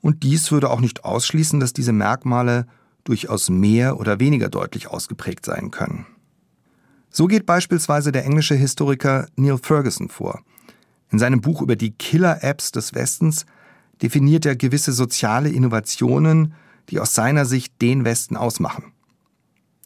Und 0.00 0.22
dies 0.22 0.52
würde 0.52 0.70
auch 0.70 0.80
nicht 0.80 1.04
ausschließen, 1.04 1.60
dass 1.60 1.72
diese 1.72 1.92
Merkmale 1.92 2.66
durchaus 3.04 3.50
mehr 3.50 3.98
oder 3.98 4.20
weniger 4.20 4.48
deutlich 4.48 4.88
ausgeprägt 4.88 5.44
sein 5.44 5.70
können. 5.70 6.06
So 7.10 7.26
geht 7.26 7.46
beispielsweise 7.46 8.12
der 8.12 8.24
englische 8.24 8.54
Historiker 8.54 9.26
Neil 9.36 9.58
Ferguson 9.58 10.08
vor. 10.08 10.42
In 11.10 11.18
seinem 11.18 11.40
Buch 11.40 11.62
über 11.62 11.74
die 11.74 11.92
Killer-Apps 11.92 12.70
des 12.70 12.94
Westens 12.94 13.46
definiert 14.02 14.44
er 14.46 14.56
gewisse 14.56 14.92
soziale 14.92 15.48
Innovationen, 15.48 16.54
die 16.90 17.00
aus 17.00 17.14
seiner 17.14 17.44
Sicht 17.44 17.80
den 17.80 18.04
Westen 18.04 18.36
ausmachen. 18.36 18.92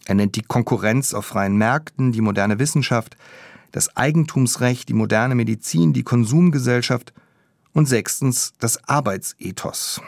Er 0.05 0.17
nennt 0.17 0.35
die 0.35 0.43
Konkurrenz 0.43 1.15
auf 1.15 1.27
freien 1.27 1.57
Märkten, 1.57 2.13
die 2.13 2.21
moderne 2.21 2.59
Wissenschaft, 2.59 3.17
das 3.71 3.97
Eigentumsrecht, 3.97 4.89
die 4.89 4.95
moderne 4.95 5.35
Medizin, 5.35 5.93
die 5.93 6.03
Konsumgesellschaft 6.03 7.13
und 7.73 7.87
sechstens 7.87 8.53
das 8.59 8.89
Arbeitsethos. 8.89 10.01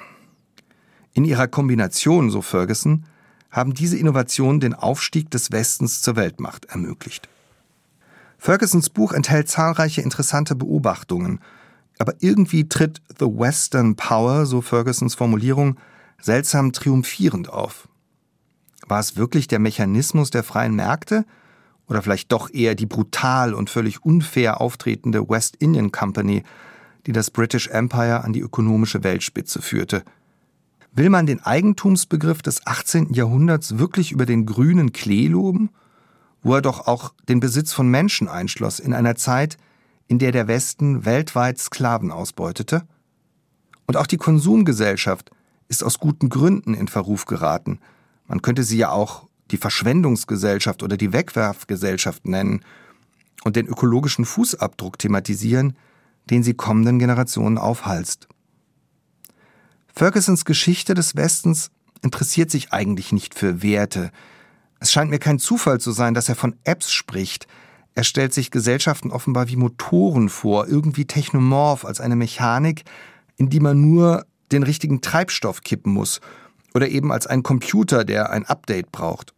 In 1.12 1.24
ihrer 1.24 1.48
Kombination, 1.48 2.30
so 2.30 2.42
Ferguson, 2.42 3.04
haben 3.50 3.72
diese 3.72 3.96
Innovationen 3.96 4.60
den 4.60 4.74
Aufstieg 4.74 5.30
des 5.30 5.52
Westens 5.52 6.02
zur 6.02 6.16
Weltmacht 6.16 6.64
ermöglicht. 6.66 7.28
Fergusons 8.36 8.90
Buch 8.90 9.12
enthält 9.12 9.48
zahlreiche 9.48 10.02
interessante 10.02 10.56
Beobachtungen, 10.56 11.40
aber 11.98 12.14
irgendwie 12.18 12.68
tritt 12.68 13.00
The 13.18 13.26
Western 13.26 13.94
Power, 13.94 14.44
so 14.44 14.60
Fergusons 14.60 15.14
Formulierung, 15.14 15.78
seltsam 16.20 16.72
triumphierend 16.72 17.48
auf. 17.48 17.88
War 18.86 19.00
es 19.00 19.16
wirklich 19.16 19.46
der 19.46 19.60
Mechanismus 19.60 20.30
der 20.30 20.42
freien 20.42 20.74
Märkte 20.74 21.24
oder 21.86 22.02
vielleicht 22.02 22.32
doch 22.32 22.52
eher 22.52 22.74
die 22.74 22.86
brutal 22.86 23.54
und 23.54 23.70
völlig 23.70 24.04
unfair 24.04 24.60
auftretende 24.60 25.28
West 25.28 25.56
Indian 25.56 25.92
Company, 25.92 26.42
die 27.06 27.12
das 27.12 27.30
British 27.30 27.68
Empire 27.68 28.24
an 28.24 28.32
die 28.32 28.40
ökonomische 28.40 29.04
Weltspitze 29.04 29.60
führte? 29.60 30.04
Will 30.92 31.10
man 31.10 31.26
den 31.26 31.40
Eigentumsbegriff 31.40 32.40
des 32.42 32.66
18. 32.66 33.12
Jahrhunderts 33.12 33.78
wirklich 33.78 34.12
über 34.12 34.26
den 34.26 34.46
grünen 34.46 34.92
Klee 34.92 35.26
loben, 35.26 35.70
wo 36.42 36.54
er 36.54 36.62
doch 36.62 36.86
auch 36.86 37.12
den 37.28 37.40
Besitz 37.40 37.72
von 37.72 37.88
Menschen 37.88 38.28
einschloss 38.28 38.78
in 38.78 38.94
einer 38.94 39.16
Zeit, 39.16 39.56
in 40.06 40.18
der 40.18 40.30
der 40.30 40.46
Westen 40.46 41.04
weltweit 41.04 41.58
Sklaven 41.58 42.10
ausbeutete? 42.10 42.86
Und 43.86 43.96
auch 43.96 44.06
die 44.06 44.18
Konsumgesellschaft 44.18 45.30
ist 45.68 45.82
aus 45.82 45.98
guten 45.98 46.28
Gründen 46.28 46.74
in 46.74 46.88
Verruf 46.88 47.26
geraten. 47.26 47.80
Man 48.28 48.42
könnte 48.42 48.62
sie 48.62 48.78
ja 48.78 48.90
auch 48.90 49.26
die 49.50 49.56
Verschwendungsgesellschaft 49.56 50.82
oder 50.82 50.96
die 50.96 51.12
Wegwerfgesellschaft 51.12 52.26
nennen 52.26 52.64
und 53.44 53.56
den 53.56 53.66
ökologischen 53.66 54.24
Fußabdruck 54.24 54.98
thematisieren, 54.98 55.76
den 56.30 56.42
sie 56.42 56.54
kommenden 56.54 56.98
Generationen 56.98 57.58
aufhalst. 57.58 58.28
Fergusons 59.94 60.44
Geschichte 60.44 60.94
des 60.94 61.16
Westens 61.16 61.70
interessiert 62.02 62.50
sich 62.50 62.72
eigentlich 62.72 63.12
nicht 63.12 63.34
für 63.34 63.62
Werte. 63.62 64.10
Es 64.80 64.92
scheint 64.92 65.10
mir 65.10 65.18
kein 65.18 65.38
Zufall 65.38 65.80
zu 65.80 65.92
sein, 65.92 66.14
dass 66.14 66.28
er 66.28 66.34
von 66.34 66.56
Apps 66.64 66.92
spricht. 66.92 67.46
Er 67.94 68.04
stellt 68.04 68.34
sich 68.34 68.50
Gesellschaften 68.50 69.10
offenbar 69.10 69.48
wie 69.48 69.56
Motoren 69.56 70.28
vor, 70.28 70.66
irgendwie 70.66 71.04
technomorph 71.04 71.84
als 71.84 72.00
eine 72.00 72.16
Mechanik, 72.16 72.84
in 73.36 73.50
die 73.50 73.60
man 73.60 73.80
nur 73.80 74.26
den 74.52 74.62
richtigen 74.62 75.00
Treibstoff 75.00 75.62
kippen 75.62 75.92
muss 75.92 76.20
oder 76.74 76.88
eben 76.88 77.12
als 77.12 77.26
ein 77.26 77.42
Computer, 77.42 78.04
der 78.04 78.30
ein 78.30 78.44
Update 78.44 78.90
braucht. 78.90 79.32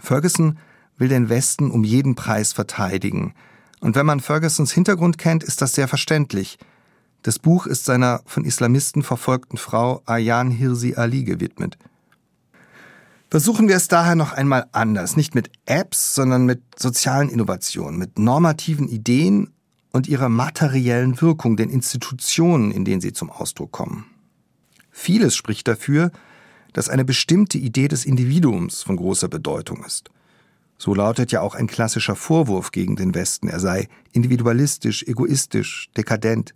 Ferguson 0.00 0.58
will 0.96 1.08
den 1.08 1.28
Westen 1.28 1.70
um 1.70 1.82
jeden 1.82 2.14
Preis 2.14 2.52
verteidigen. 2.52 3.34
Und 3.84 3.94
wenn 3.94 4.06
man 4.06 4.18
Fergusons 4.18 4.72
Hintergrund 4.72 5.16
kennt, 5.18 5.44
ist 5.44 5.62
das 5.62 5.74
sehr 5.74 5.86
verständlich– 5.86 6.58
das 7.24 7.38
Buch 7.38 7.64
ist 7.64 7.86
seiner 7.86 8.20
von 8.26 8.44
Islamisten 8.44 9.02
verfolgten 9.02 9.56
Frau 9.56 10.02
Ayan 10.04 10.50
Hirsi 10.50 10.94
Ali 10.94 11.24
gewidmet. 11.24 11.78
Versuchen 13.30 13.66
wir 13.66 13.76
es 13.76 13.88
daher 13.88 14.14
noch 14.14 14.34
einmal 14.34 14.66
anders, 14.72 15.16
nicht 15.16 15.34
mit 15.34 15.50
Apps, 15.64 16.14
sondern 16.14 16.44
mit 16.44 16.60
sozialen 16.78 17.30
Innovationen, 17.30 17.98
mit 17.98 18.18
normativen 18.18 18.88
Ideen 18.88 19.54
und 19.90 20.06
ihrer 20.06 20.28
materiellen 20.28 21.18
Wirkung, 21.22 21.56
den 21.56 21.70
Institutionen, 21.70 22.70
in 22.70 22.84
denen 22.84 23.00
sie 23.00 23.14
zum 23.14 23.30
Ausdruck 23.30 23.72
kommen. 23.72 24.04
Vieles 24.90 25.34
spricht 25.34 25.66
dafür, 25.66 26.12
dass 26.74 26.90
eine 26.90 27.06
bestimmte 27.06 27.56
Idee 27.56 27.88
des 27.88 28.04
Individuums 28.04 28.82
von 28.82 28.96
großer 28.96 29.28
Bedeutung 29.28 29.82
ist. 29.82 30.10
So 30.78 30.94
lautet 30.94 31.32
ja 31.32 31.40
auch 31.40 31.54
ein 31.54 31.66
klassischer 31.66 32.16
Vorwurf 32.16 32.72
gegen 32.72 32.96
den 32.96 33.14
Westen, 33.14 33.48
er 33.48 33.60
sei 33.60 33.88
individualistisch, 34.12 35.02
egoistisch, 35.04 35.88
dekadent. 35.96 36.52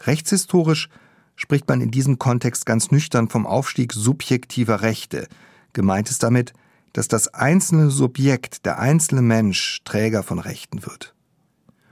Rechtshistorisch 0.00 0.88
spricht 1.36 1.68
man 1.68 1.80
in 1.80 1.90
diesem 1.90 2.18
Kontext 2.18 2.66
ganz 2.66 2.90
nüchtern 2.90 3.28
vom 3.28 3.46
Aufstieg 3.46 3.92
subjektiver 3.92 4.82
Rechte. 4.82 5.28
Gemeint 5.72 6.10
ist 6.10 6.22
damit, 6.22 6.52
dass 6.92 7.08
das 7.08 7.28
einzelne 7.28 7.90
Subjekt, 7.90 8.64
der 8.66 8.78
einzelne 8.78 9.22
Mensch 9.22 9.80
Träger 9.84 10.22
von 10.22 10.38
Rechten 10.38 10.86
wird. 10.86 11.14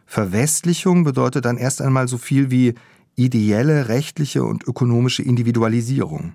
Verwestlichung 0.07 1.05
bedeutet 1.05 1.45
dann 1.45 1.57
erst 1.57 1.83
einmal 1.83 2.07
so 2.07 2.19
viel 2.19 2.51
wie 2.51 2.75
ideelle, 3.17 3.89
rechtliche 3.89 4.45
und 4.45 4.67
ökonomische 4.67 5.23
Individualisierung. 5.23 6.35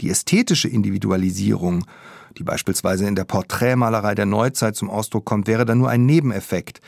Die 0.00 0.10
ästhetische 0.10 0.68
Individualisierung, 0.68 1.84
die 2.38 2.44
beispielsweise 2.44 3.06
in 3.06 3.16
der 3.16 3.24
Porträtmalerei 3.24 4.14
der 4.14 4.26
Neuzeit 4.26 4.76
zum 4.76 4.88
Ausdruck 4.88 5.24
kommt, 5.24 5.46
wäre 5.46 5.64
dann 5.64 5.78
nur 5.78 5.90
ein 5.90 6.06
Nebeneffekt, 6.06 6.80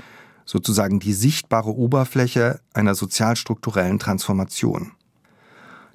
sozusagen 0.44 0.98
die 0.98 1.12
sichtbare 1.12 1.74
Oberfläche 1.74 2.60
einer 2.72 2.94
sozialstrukturellen 2.94 3.98
Transformation. 3.98 4.92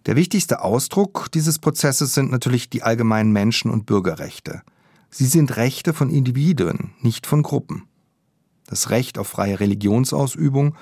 Der 0.06 0.16
wichtigste 0.16 0.62
Ausdruck 0.62 1.32
dieses 1.34 1.60
Prozesses 1.60 2.14
sind 2.14 2.32
natürlich 2.32 2.70
die 2.70 2.84
allgemeinen 2.84 3.32
Menschen- 3.32 3.72
und 3.72 3.86
Bürgerrechte. 3.86 4.62
Sie 5.10 5.26
sind 5.26 5.58
Rechte 5.58 5.94
von 5.94 6.10
Individuen, 6.10 6.92
nicht 7.02 7.26
von 7.26 7.44
Gruppen. 7.44 7.88
Das 8.68 8.90
Recht 8.90 9.18
auf 9.18 9.28
freie 9.28 9.60
Religionsausübung 9.60 10.76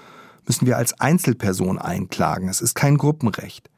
müssen 0.46 0.68
wir 0.68 0.77
als 0.77 1.00
Einzelperson 1.00 1.80
einklagen. 1.80 2.50
Es 2.50 2.62
ist 2.62 2.75
kein 2.75 2.98
Gruppenrecht. 2.98 3.70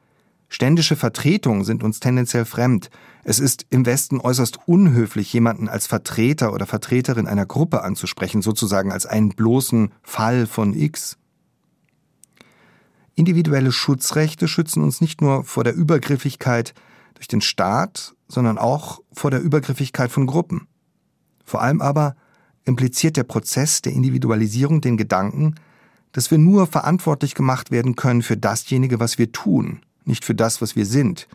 Ständische 0.48 0.96
Vertretungen 0.96 1.64
sind 1.64 1.82
uns 1.82 2.00
tendenziell 2.00 2.46
fremd. 2.46 2.90
Es 3.22 3.38
ist 3.38 3.66
im 3.68 3.84
Westen 3.84 4.18
äußerst 4.18 4.60
unhöflich, 4.66 5.32
jemanden 5.32 5.68
als 5.68 5.86
Vertreter 5.86 6.54
oder 6.54 6.66
Vertreterin 6.66 7.26
einer 7.26 7.44
Gruppe 7.44 7.82
anzusprechen, 7.82 8.40
sozusagen 8.40 8.90
als 8.90 9.04
einen 9.04 9.30
bloßen 9.30 9.92
Fall 10.02 10.46
von 10.46 10.72
X. 10.72 11.18
Individuelle 13.14 13.72
Schutzrechte 13.72 14.48
schützen 14.48 14.82
uns 14.82 15.00
nicht 15.00 15.20
nur 15.20 15.44
vor 15.44 15.64
der 15.64 15.74
Übergriffigkeit 15.74 16.72
durch 17.14 17.28
den 17.28 17.40
Staat, 17.40 18.14
sondern 18.28 18.56
auch 18.58 19.00
vor 19.12 19.30
der 19.30 19.40
Übergriffigkeit 19.40 20.10
von 20.10 20.26
Gruppen. 20.26 20.68
Vor 21.44 21.60
allem 21.60 21.82
aber 21.82 22.14
impliziert 22.64 23.16
der 23.16 23.24
Prozess 23.24 23.82
der 23.82 23.92
Individualisierung 23.92 24.80
den 24.80 24.96
Gedanken, 24.96 25.56
dass 26.12 26.30
wir 26.30 26.38
nur 26.38 26.66
verantwortlich 26.66 27.34
gemacht 27.34 27.70
werden 27.70 27.96
können 27.96 28.22
für 28.22 28.36
dasjenige, 28.36 29.00
was 29.00 29.18
wir 29.18 29.32
tun, 29.32 29.80
nicht 30.08 30.24
für 30.24 30.34
das, 30.34 30.60
was 30.60 30.74
wir 30.74 30.86
sind. 30.86 31.28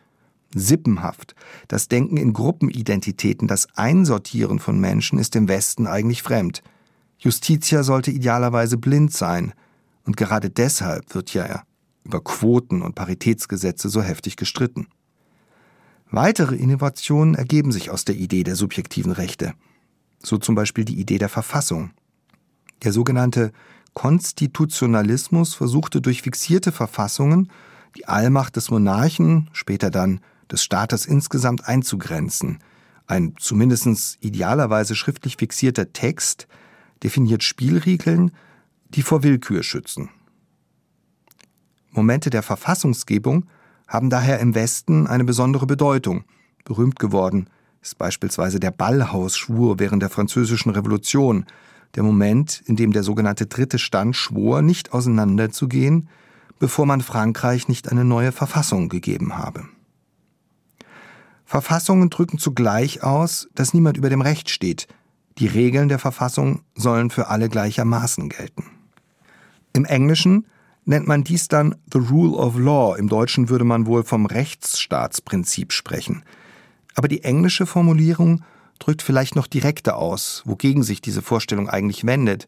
Sippenhaft, 0.56 1.36
das 1.68 1.88
Denken 1.88 2.18
in 2.18 2.34
Gruppenidentitäten, 2.34 3.48
das 3.48 3.68
Einsortieren 3.75 4.60
von 4.60 4.80
Menschen 4.80 5.18
ist 5.18 5.36
dem 5.36 5.48
Westen 5.48 5.88
eigentlich 5.88 6.22
fremd. 6.22 6.62
Justitia 7.18 7.84
sollte 7.84 8.12
idealerweise 8.12 8.77
blind 8.77 9.13
sein, 9.13 9.53
und 10.06 10.18
gerade 10.18 10.50
deshalb 10.50 11.15
wird 11.15 11.34
ja 11.34 11.63
über 12.03 12.22
Quoten 12.22 12.82
und 12.82 12.96
Paritätsgesetze 12.96 13.88
so 13.88 14.01
heftig 14.01 14.36
gestritten. 14.36 14.88
Weitere 16.12 16.56
Innovationen 16.56 17.36
ergeben 17.36 17.72
sich 17.72 17.89
aus 17.89 18.06
der 18.06 18.15
Idee 18.15 18.44
der 18.44 18.56
subjektiven 18.56 19.13
Rechte, 19.13 19.53
so 20.22 20.38
zum 20.38 20.56
Beispiel 20.56 20.86
die 20.86 21.00
Idee 21.00 21.18
der 21.18 21.30
Verfassung. 21.30 21.92
Der 22.84 22.92
sogenannte 22.92 23.51
Konstitutionalismus 23.94 25.53
versuchte 25.56 26.01
durch 26.01 26.22
fixierte 26.22 26.72
Verfassungen 26.72 27.50
die 27.96 28.08
Allmacht 28.08 28.56
des 28.56 28.72
Monarchen, 28.72 29.50
später 29.54 29.90
dann 29.90 30.20
des 30.52 30.64
Staates 30.64 31.06
insgesamt 31.06 31.68
einzugrenzen. 31.68 32.60
Ein 33.08 33.36
zumindest 33.38 34.18
idealerweise 34.22 34.96
schriftlich 34.96 35.38
fixierter 35.38 35.94
Text 35.94 36.48
definiert 37.04 37.44
Spielregeln, 37.44 38.32
die 38.90 39.02
vor 39.02 39.24
Willkür 39.24 39.64
schützen. 39.64 40.10
Momente 41.92 42.30
der 42.30 42.44
Verfassungsgebung 42.44 43.46
haben 43.88 44.10
daher 44.10 44.40
im 44.40 44.56
Westen 44.56 45.06
eine 45.06 45.24
besondere 45.24 45.68
Bedeutung. 45.68 46.24
Berühmt 46.66 46.98
geworden 46.98 47.50
ist 47.82 47.98
beispielsweise 47.98 48.60
der 48.60 48.72
Ballhausschwur 48.72 49.78
während 49.78 50.02
der 50.02 50.10
Französischen 50.10 50.72
Revolution, 50.72 51.46
der 51.96 52.04
Moment, 52.04 52.64
in 52.66 52.76
dem 52.76 52.94
der 52.94 53.04
sogenannte 53.04 53.46
dritte 53.46 53.78
Stand 53.78 54.16
schwor, 54.16 54.62
nicht 54.62 54.94
auseinanderzugehen, 54.94 56.10
bevor 56.60 56.86
man 56.86 57.01
Frankreich 57.01 57.67
nicht 57.67 57.91
eine 57.91 58.05
neue 58.05 58.31
Verfassung 58.31 58.89
gegeben 58.89 59.38
habe. 59.38 59.65
Verfassungen 61.45 62.10
drücken 62.10 62.38
zugleich 62.38 63.03
aus, 63.03 63.48
dass 63.53 63.74
niemand 63.74 63.98
über 63.98 64.10
dem 64.10 64.22
Recht 64.22 64.50
steht. 64.50 64.88
Die 65.38 65.48
Regeln 65.48 65.89
der 65.89 66.00
Verfassung 66.00 66.62
sollen 66.75 67.10
für 67.10 67.27
alle 67.27 67.50
gleichermaßen 67.50 68.29
gelten. 68.29 68.65
Im 69.74 69.86
Englischen 69.86 70.45
nennt 70.86 71.07
man 71.07 71.24
dies 71.24 71.48
dann 71.48 71.75
the 71.91 72.00
rule 72.00 72.36
of 72.36 72.57
law, 72.57 72.95
im 72.95 73.07
Deutschen 73.07 73.50
würde 73.50 73.63
man 73.63 73.86
wohl 73.86 74.03
vom 74.03 74.25
Rechtsstaatsprinzip 74.25 75.74
sprechen. 75.74 76.24
Aber 76.95 77.07
die 77.07 77.24
englische 77.24 77.65
Formulierung 77.65 78.43
drückt 78.79 79.01
vielleicht 79.01 79.36
noch 79.36 79.48
direkter 79.48 79.98
aus, 79.98 80.43
wogegen 80.45 80.83
sich 80.83 81.01
diese 81.01 81.22
Vorstellung 81.22 81.69
eigentlich 81.69 82.05
wendet, 82.05 82.48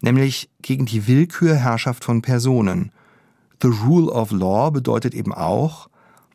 nämlich 0.00 0.50
gegen 0.62 0.86
die 0.86 1.06
Willkürherrschaft 1.06 2.04
von 2.04 2.22
Personen. 2.22 2.92
The 3.62 3.68
Rule 3.68 4.10
of 4.10 4.30
Law 4.30 4.70
bedeutet 4.70 5.14
eben 5.14 5.34
auch, 5.34 5.88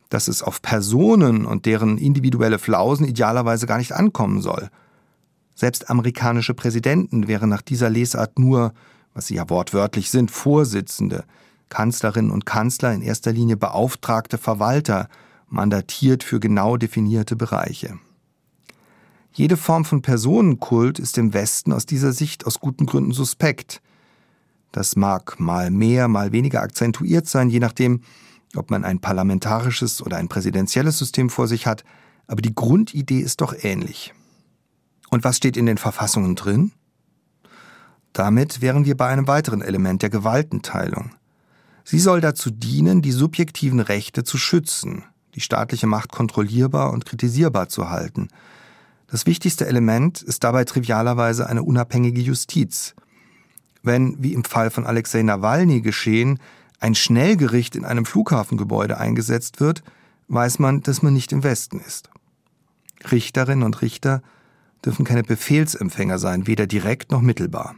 dass 0.08 0.28
es 0.28 0.42
auf 0.42 0.62
Personen 0.62 1.44
und 1.44 1.66
deren 1.66 1.98
individuelle 1.98 2.58
Flausen 2.58 3.06
idealerweise 3.06 3.66
gar 3.66 3.78
nicht 3.78 3.92
ankommen 3.92 4.40
soll. 4.40 4.70
Selbst 5.54 5.90
amerikanische 5.90 6.54
Präsidenten 6.54 7.28
wären 7.28 7.48
nach 7.48 7.62
dieser 7.62 7.90
Lesart 7.90 8.38
nur, 8.38 8.72
was 9.14 9.26
sie 9.26 9.36
ja 9.36 9.48
wortwörtlich 9.48 10.10
sind, 10.10 10.30
Vorsitzende, 10.30 11.24
Kanzlerinnen 11.68 12.30
und 12.30 12.46
Kanzler 12.46 12.92
in 12.92 13.02
erster 13.02 13.32
Linie 13.32 13.56
beauftragte 13.56 14.38
Verwalter, 14.38 15.08
mandatiert 15.48 16.22
für 16.22 16.40
genau 16.40 16.76
definierte 16.76 17.34
Bereiche. 17.34 17.98
Jede 19.32 19.56
Form 19.56 19.84
von 19.84 20.02
Personenkult 20.02 20.98
ist 20.98 21.18
im 21.18 21.34
Westen 21.34 21.72
aus 21.72 21.86
dieser 21.86 22.12
Sicht 22.12 22.46
aus 22.46 22.60
guten 22.60 22.86
Gründen 22.86 23.12
suspekt. 23.12 23.82
Das 24.72 24.96
mag 24.96 25.40
mal 25.40 25.70
mehr, 25.70 26.08
mal 26.08 26.32
weniger 26.32 26.62
akzentuiert 26.62 27.26
sein, 27.26 27.48
je 27.50 27.60
nachdem, 27.60 28.02
ob 28.54 28.70
man 28.70 28.84
ein 28.84 29.00
parlamentarisches 29.00 30.02
oder 30.02 30.16
ein 30.16 30.28
präsidentielles 30.28 30.98
System 30.98 31.30
vor 31.30 31.48
sich 31.48 31.66
hat, 31.66 31.84
aber 32.26 32.42
die 32.42 32.54
Grundidee 32.54 33.20
ist 33.20 33.40
doch 33.40 33.54
ähnlich. 33.62 34.12
Und 35.10 35.24
was 35.24 35.36
steht 35.36 35.56
in 35.56 35.66
den 35.66 35.78
Verfassungen 35.78 36.34
drin? 36.34 36.72
Damit 38.12 38.60
wären 38.60 38.84
wir 38.84 38.96
bei 38.96 39.06
einem 39.06 39.28
weiteren 39.28 39.62
Element 39.62 40.02
der 40.02 40.10
Gewaltenteilung. 40.10 41.10
Sie 41.84 42.00
soll 42.00 42.20
dazu 42.20 42.50
dienen, 42.50 43.02
die 43.02 43.12
subjektiven 43.12 43.80
Rechte 43.80 44.24
zu 44.24 44.38
schützen, 44.38 45.04
die 45.34 45.40
staatliche 45.40 45.86
Macht 45.86 46.10
kontrollierbar 46.10 46.92
und 46.92 47.06
kritisierbar 47.06 47.68
zu 47.68 47.90
halten– 47.90 48.28
das 49.08 49.24
wichtigste 49.24 49.66
Element 49.66 50.20
ist 50.20 50.42
dabei 50.42 50.64
trivialerweise 50.64 51.48
eine 51.48 51.62
unabhängige 51.62 52.20
Justiz. 52.20 52.96
Wenn, 53.86 54.16
wie 54.20 54.34
im 54.34 54.42
Fall 54.42 54.70
von 54.70 54.84
Alexei 54.84 55.22
Nawalny 55.22 55.80
geschehen, 55.80 56.40
ein 56.80 56.96
Schnellgericht 56.96 57.76
in 57.76 57.84
einem 57.84 58.04
Flughafengebäude 58.04 58.98
eingesetzt 58.98 59.60
wird, 59.60 59.84
weiß 60.26 60.58
man, 60.58 60.80
dass 60.82 61.02
man 61.02 61.14
nicht 61.14 61.30
im 61.30 61.44
Westen 61.44 61.78
ist. 61.78 62.10
Richterinnen 63.12 63.62
und 63.62 63.82
Richter 63.82 64.22
dürfen 64.84 65.04
keine 65.04 65.22
Befehlsempfänger 65.22 66.18
sein, 66.18 66.48
weder 66.48 66.66
direkt 66.66 67.12
noch 67.12 67.20
mittelbar. 67.20 67.76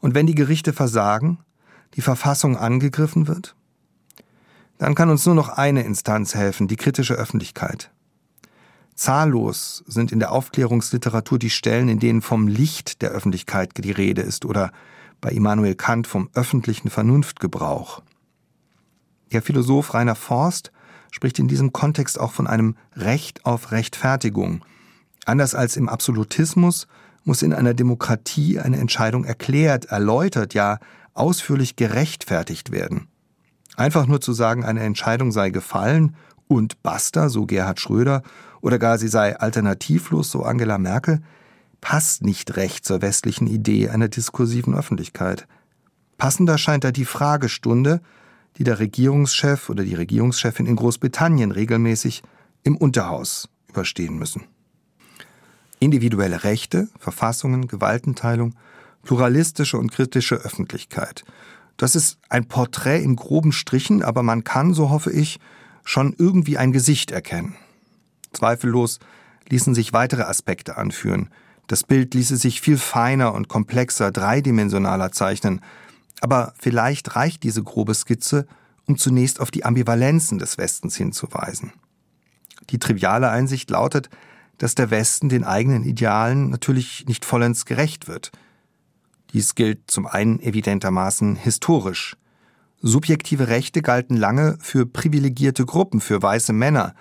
Und 0.00 0.16
wenn 0.16 0.26
die 0.26 0.34
Gerichte 0.34 0.72
versagen, 0.72 1.38
die 1.94 2.02
Verfassung 2.02 2.56
angegriffen 2.56 3.28
wird, 3.28 3.54
dann 4.78 4.96
kann 4.96 5.10
uns 5.10 5.24
nur 5.26 5.36
noch 5.36 5.48
eine 5.48 5.84
Instanz 5.84 6.34
helfen, 6.34 6.66
die 6.66 6.76
kritische 6.76 7.14
Öffentlichkeit. 7.14 7.92
Zahllos 8.98 9.84
sind 9.86 10.10
in 10.10 10.18
der 10.18 10.32
Aufklärungsliteratur 10.32 11.38
die 11.38 11.50
Stellen, 11.50 11.88
in 11.88 12.00
denen 12.00 12.20
vom 12.20 12.48
Licht 12.48 13.00
der 13.00 13.10
Öffentlichkeit 13.10 13.70
die 13.78 13.92
Rede 13.92 14.22
ist 14.22 14.44
oder 14.44 14.72
bei 15.20 15.30
Immanuel 15.30 15.76
Kant 15.76 16.08
vom 16.08 16.28
öffentlichen 16.34 16.90
Vernunftgebrauch. 16.90 18.02
Der 19.30 19.40
Philosoph 19.40 19.94
Rainer 19.94 20.16
Forst 20.16 20.72
spricht 21.12 21.38
in 21.38 21.46
diesem 21.46 21.72
Kontext 21.72 22.18
auch 22.18 22.32
von 22.32 22.48
einem 22.48 22.76
Recht 22.96 23.44
auf 23.44 23.70
Rechtfertigung. 23.70 24.64
Anders 25.26 25.54
als 25.54 25.76
im 25.76 25.88
Absolutismus 25.88 26.88
muss 27.22 27.42
in 27.42 27.52
einer 27.52 27.74
Demokratie 27.74 28.58
eine 28.58 28.78
Entscheidung 28.78 29.24
erklärt, 29.24 29.86
erläutert, 29.86 30.54
ja 30.54 30.80
ausführlich 31.14 31.76
gerechtfertigt 31.76 32.72
werden. 32.72 33.06
Einfach 33.76 34.06
nur 34.06 34.20
zu 34.20 34.32
sagen, 34.32 34.64
eine 34.64 34.80
Entscheidung 34.80 35.30
sei 35.30 35.50
gefallen 35.50 36.16
und 36.48 36.82
basta, 36.82 37.28
so 37.28 37.46
Gerhard 37.46 37.78
Schröder, 37.78 38.22
oder 38.60 38.78
gar 38.78 38.98
sie 38.98 39.08
sei 39.08 39.38
alternativlos, 39.38 40.30
so 40.30 40.42
Angela 40.42 40.78
Merkel, 40.78 41.22
passt 41.80 42.22
nicht 42.22 42.56
recht 42.56 42.84
zur 42.84 43.02
westlichen 43.02 43.46
Idee 43.46 43.88
einer 43.88 44.08
diskursiven 44.08 44.74
Öffentlichkeit. 44.74 45.46
Passender 46.16 46.58
scheint 46.58 46.84
da 46.84 46.90
die 46.90 47.04
Fragestunde, 47.04 48.00
die 48.56 48.64
der 48.64 48.80
Regierungschef 48.80 49.70
oder 49.70 49.84
die 49.84 49.94
Regierungschefin 49.94 50.66
in 50.66 50.76
Großbritannien 50.76 51.52
regelmäßig 51.52 52.22
im 52.64 52.76
Unterhaus 52.76 53.48
überstehen 53.68 54.18
müssen. 54.18 54.42
Individuelle 55.78 56.42
Rechte, 56.42 56.88
Verfassungen, 56.98 57.68
Gewaltenteilung, 57.68 58.56
pluralistische 59.04 59.78
und 59.78 59.92
kritische 59.92 60.34
Öffentlichkeit. 60.34 61.24
Das 61.76 61.94
ist 61.94 62.18
ein 62.28 62.46
Porträt 62.46 63.00
in 63.00 63.14
groben 63.14 63.52
Strichen, 63.52 64.02
aber 64.02 64.24
man 64.24 64.42
kann, 64.42 64.74
so 64.74 64.90
hoffe 64.90 65.12
ich, 65.12 65.38
schon 65.84 66.14
irgendwie 66.18 66.58
ein 66.58 66.72
Gesicht 66.72 67.12
erkennen. 67.12 67.54
Zweifellos 68.38 69.00
ließen 69.48 69.74
sich 69.74 69.92
weitere 69.92 70.22
Aspekte 70.22 70.76
anführen. 70.76 71.30
Das 71.66 71.82
Bild 71.82 72.14
ließe 72.14 72.36
sich 72.36 72.60
viel 72.60 72.78
feiner 72.78 73.34
und 73.34 73.48
komplexer, 73.48 74.12
dreidimensionaler 74.12 75.10
zeichnen, 75.10 75.60
aber 76.20 76.54
vielleicht 76.58 77.16
reicht 77.16 77.42
diese 77.42 77.62
grobe 77.62 77.94
Skizze, 77.94 78.46
um 78.86 78.96
zunächst 78.96 79.40
auf 79.40 79.50
die 79.50 79.64
Ambivalenzen 79.64 80.38
des 80.38 80.56
Westens 80.56 80.96
hinzuweisen. 80.96 81.72
Die 82.70 82.78
triviale 82.78 83.28
Einsicht 83.28 83.70
lautet, 83.70 84.08
dass 84.58 84.74
der 84.74 84.90
Westen 84.90 85.28
den 85.28 85.44
eigenen 85.44 85.84
Idealen 85.84 86.50
natürlich 86.50 87.06
nicht 87.06 87.24
vollends 87.24 87.64
gerecht 87.64 88.08
wird. 88.08 88.30
Dies 89.32 89.54
gilt 89.54 89.90
zum 89.90 90.06
einen 90.06 90.40
evidentermaßen 90.40 91.36
historisch. 91.36 92.16
Subjektive 92.80 93.48
Rechte 93.48 93.82
galten 93.82 94.16
lange 94.16 94.56
für 94.60 94.86
privilegierte 94.86 95.66
Gruppen, 95.66 96.00
für 96.00 96.22
weiße 96.22 96.52
Männer, 96.52 96.94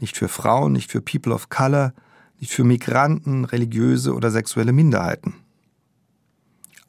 nicht 0.00 0.16
für 0.16 0.28
Frauen, 0.28 0.72
nicht 0.72 0.90
für 0.90 1.00
People 1.00 1.32
of 1.32 1.48
Color, 1.48 1.92
nicht 2.38 2.52
für 2.52 2.64
Migranten, 2.64 3.44
religiöse 3.44 4.14
oder 4.14 4.30
sexuelle 4.30 4.72
Minderheiten. 4.72 5.34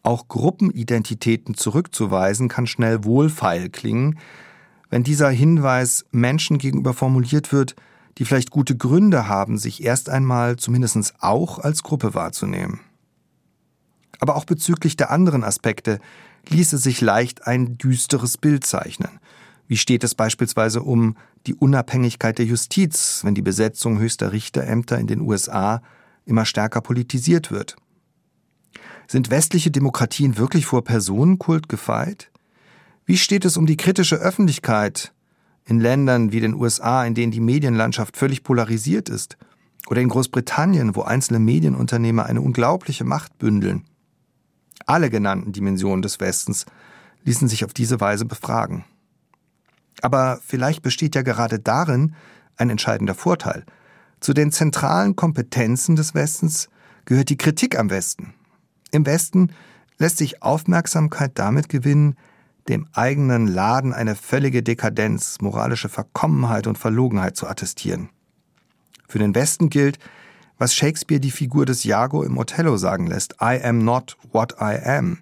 Auch 0.03 0.27
Gruppenidentitäten 0.27 1.55
zurückzuweisen 1.55 2.47
kann 2.47 2.65
schnell 2.65 3.03
wohlfeil 3.03 3.69
klingen, 3.69 4.17
wenn 4.89 5.03
dieser 5.03 5.29
Hinweis 5.29 6.05
Menschen 6.11 6.57
gegenüber 6.57 6.93
formuliert 6.93 7.53
wird, 7.53 7.75
die 8.17 8.25
vielleicht 8.25 8.51
gute 8.51 8.75
Gründe 8.75 9.27
haben, 9.27 9.57
sich 9.57 9.83
erst 9.83 10.09
einmal 10.09 10.57
zumindest 10.57 11.13
auch 11.19 11.59
als 11.59 11.83
Gruppe 11.83 12.13
wahrzunehmen. 12.13 12.81
Aber 14.19 14.35
auch 14.35 14.45
bezüglich 14.45 14.97
der 14.97 15.11
anderen 15.11 15.43
Aspekte 15.43 15.99
ließe 16.49 16.77
sich 16.77 17.01
leicht 17.01 17.47
ein 17.47 17.77
düsteres 17.77 18.37
Bild 18.37 18.65
zeichnen. 18.65 19.19
Wie 19.67 19.77
steht 19.77 20.03
es 20.03 20.15
beispielsweise 20.15 20.81
um 20.81 21.15
die 21.47 21.55
Unabhängigkeit 21.55 22.37
der 22.37 22.45
Justiz, 22.45 23.21
wenn 23.23 23.35
die 23.35 23.41
Besetzung 23.41 23.99
höchster 23.99 24.31
Richterämter 24.31 24.97
in 24.99 25.07
den 25.07 25.21
USA 25.21 25.81
immer 26.25 26.45
stärker 26.45 26.81
politisiert 26.81 27.51
wird? 27.51 27.75
Sind 29.07 29.29
westliche 29.29 29.71
Demokratien 29.71 30.37
wirklich 30.37 30.65
vor 30.65 30.83
Personenkult 30.83 31.67
gefeit? 31.67 32.31
Wie 33.05 33.17
steht 33.17 33.45
es 33.45 33.57
um 33.57 33.65
die 33.65 33.77
kritische 33.77 34.15
Öffentlichkeit 34.15 35.13
in 35.65 35.79
Ländern 35.79 36.31
wie 36.31 36.39
den 36.39 36.53
USA, 36.53 37.03
in 37.05 37.13
denen 37.13 37.31
die 37.31 37.41
Medienlandschaft 37.41 38.15
völlig 38.15 38.43
polarisiert 38.43 39.09
ist? 39.09 39.37
Oder 39.87 40.01
in 40.01 40.09
Großbritannien, 40.09 40.95
wo 40.95 41.01
einzelne 41.01 41.39
Medienunternehmer 41.39 42.25
eine 42.25 42.41
unglaubliche 42.41 43.03
Macht 43.03 43.37
bündeln? 43.37 43.83
Alle 44.85 45.09
genannten 45.09 45.51
Dimensionen 45.51 46.01
des 46.01 46.19
Westens 46.19 46.65
ließen 47.23 47.47
sich 47.47 47.65
auf 47.65 47.73
diese 47.73 47.99
Weise 47.99 48.25
befragen. 48.25 48.85
Aber 50.01 50.39
vielleicht 50.45 50.81
besteht 50.81 51.15
ja 51.15 51.21
gerade 51.21 51.59
darin 51.59 52.15
ein 52.57 52.69
entscheidender 52.69 53.15
Vorteil. 53.15 53.65
Zu 54.19 54.33
den 54.33 54.51
zentralen 54.51 55.15
Kompetenzen 55.15 55.95
des 55.95 56.13
Westens 56.13 56.69
gehört 57.05 57.29
die 57.29 57.37
Kritik 57.37 57.77
am 57.77 57.89
Westen. 57.89 58.33
Im 58.91 59.05
Westen 59.05 59.51
lässt 59.97 60.17
sich 60.17 60.43
Aufmerksamkeit 60.43 61.31
damit 61.35 61.69
gewinnen, 61.69 62.15
dem 62.67 62.87
eigenen 62.93 63.47
Laden 63.47 63.93
eine 63.93 64.15
völlige 64.15 64.61
Dekadenz, 64.61 65.37
moralische 65.41 65.89
Verkommenheit 65.89 66.67
und 66.67 66.77
Verlogenheit 66.77 67.35
zu 67.35 67.47
attestieren. 67.47 68.09
Für 69.07 69.19
den 69.19 69.33
Westen 69.35 69.69
gilt, 69.69 69.97
was 70.57 70.75
Shakespeare 70.75 71.19
die 71.19 71.31
Figur 71.31 71.65
des 71.65 71.83
Iago 71.85 72.23
im 72.23 72.37
Othello 72.37 72.77
sagen 72.77 73.07
lässt, 73.07 73.35
I 73.41 73.59
am 73.63 73.83
not 73.83 74.15
what 74.31 74.55
I 74.61 74.77
am. 74.85 75.19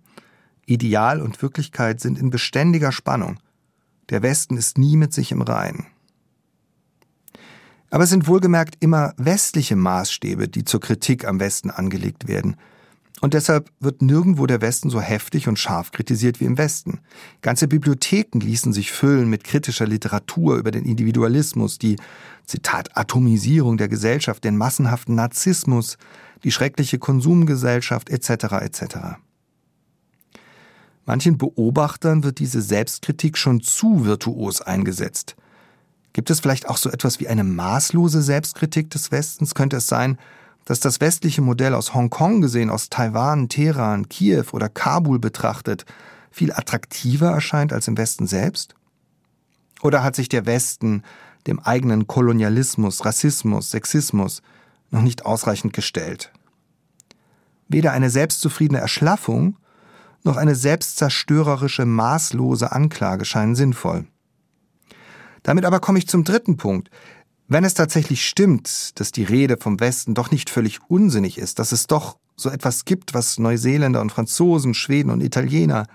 Ideal 0.65 1.21
und 1.21 1.41
Wirklichkeit 1.41 2.01
sind 2.01 2.19
in 2.19 2.29
beständiger 2.29 2.91
Spannung. 2.91 3.39
Der 4.09 4.23
Westen 4.23 4.57
ist 4.57 4.77
nie 4.77 4.97
mit 4.97 5.13
sich 5.13 5.31
im 5.31 5.41
Reinen. 5.41 5.85
Aber 7.91 8.03
es 8.03 8.09
sind 8.09 8.27
wohlgemerkt 8.27 8.75
immer 8.79 9.13
westliche 9.17 9.75
Maßstäbe, 9.75 10.47
die 10.47 10.63
zur 10.63 10.79
Kritik 10.79 11.25
am 11.25 11.39
Westen 11.39 11.71
angelegt 11.71 12.27
werden. 12.27 12.55
Und 13.21 13.33
deshalb 13.33 13.69
wird 13.79 14.01
nirgendwo 14.01 14.45
der 14.45 14.61
Westen 14.61 14.89
so 14.89 15.01
heftig 15.01 15.47
und 15.47 15.59
scharf 15.59 15.91
kritisiert 15.91 16.39
wie 16.39 16.45
im 16.45 16.57
Westen. 16.57 16.99
Ganze 17.41 17.67
Bibliotheken 17.67 18.39
ließen 18.39 18.71
sich 18.71 18.91
füllen 18.91 19.29
mit 19.29 19.43
kritischer 19.43 19.85
Literatur 19.85 20.55
über 20.55 20.71
den 20.71 20.85
Individualismus, 20.85 21.79
die, 21.79 21.97
Zitat, 22.45 22.97
Atomisierung 22.97 23.77
der 23.77 23.89
Gesellschaft, 23.89 24.43
den 24.43 24.55
massenhaften 24.55 25.15
Narzissmus, 25.15 25.97
die 26.43 26.51
schreckliche 26.51 26.97
Konsumgesellschaft 26.97 28.09
etc. 28.09 28.29
etc. 28.61 29.19
Manchen 31.09 31.39
Beobachtern 31.39 32.23
wird 32.23 32.37
diese 32.37 32.61
Selbstkritik 32.61 33.35
schon 33.35 33.61
zu 33.61 34.05
virtuos 34.05 34.61
eingesetzt. 34.61 35.35
Gibt 36.13 36.29
es 36.29 36.39
vielleicht 36.39 36.69
auch 36.69 36.77
so 36.77 36.91
etwas 36.91 37.19
wie 37.19 37.27
eine 37.27 37.43
maßlose 37.43 38.21
Selbstkritik 38.21 38.91
des 38.91 39.11
Westens? 39.11 39.55
Könnte 39.55 39.77
es 39.77 39.87
sein, 39.87 40.19
dass 40.65 40.81
das 40.81 41.01
westliche 41.01 41.41
Modell 41.41 41.73
aus 41.73 41.95
Hongkong 41.95 42.41
gesehen, 42.41 42.69
aus 42.69 42.91
Taiwan, 42.91 43.49
Teheran, 43.49 44.07
Kiew 44.07 44.45
oder 44.51 44.69
Kabul 44.69 45.17
betrachtet, 45.17 45.83
viel 46.29 46.53
attraktiver 46.53 47.31
erscheint 47.31 47.73
als 47.73 47.87
im 47.87 47.97
Westen 47.97 48.27
selbst? 48.27 48.75
Oder 49.81 50.03
hat 50.03 50.15
sich 50.15 50.29
der 50.29 50.45
Westen 50.45 51.01
dem 51.47 51.59
eigenen 51.59 52.05
Kolonialismus, 52.05 53.03
Rassismus, 53.03 53.71
Sexismus 53.71 54.43
noch 54.91 55.01
nicht 55.01 55.25
ausreichend 55.25 55.73
gestellt? 55.73 56.31
Weder 57.67 57.93
eine 57.93 58.11
selbstzufriedene 58.11 58.79
Erschlaffung 58.79 59.57
noch 60.23 60.37
eine 60.37 60.55
selbstzerstörerische, 60.55 61.85
maßlose 61.85 62.71
Anklage 62.71 63.25
scheinen 63.25 63.55
sinnvoll. 63.55 64.05
Damit 65.43 65.65
aber 65.65 65.79
komme 65.79 65.99
ich 65.99 66.07
zum 66.07 66.23
dritten 66.23 66.57
Punkt. 66.57 66.89
Wenn 67.47 67.63
es 67.63 67.73
tatsächlich 67.73 68.25
stimmt, 68.27 68.99
dass 68.99 69.11
die 69.11 69.23
Rede 69.23 69.57
vom 69.57 69.79
Westen 69.79 70.13
doch 70.13 70.31
nicht 70.31 70.49
völlig 70.49 70.79
unsinnig 70.87 71.37
ist, 71.37 71.59
dass 71.59 71.71
es 71.71 71.87
doch 71.87 72.17
so 72.35 72.49
etwas 72.49 72.85
gibt, 72.85 73.13
was 73.13 73.39
Neuseeländer 73.39 74.01
und 74.01 74.11
Franzosen, 74.11 74.73
Schweden 74.73 75.09
und 75.09 75.21
Italiener, 75.21 75.87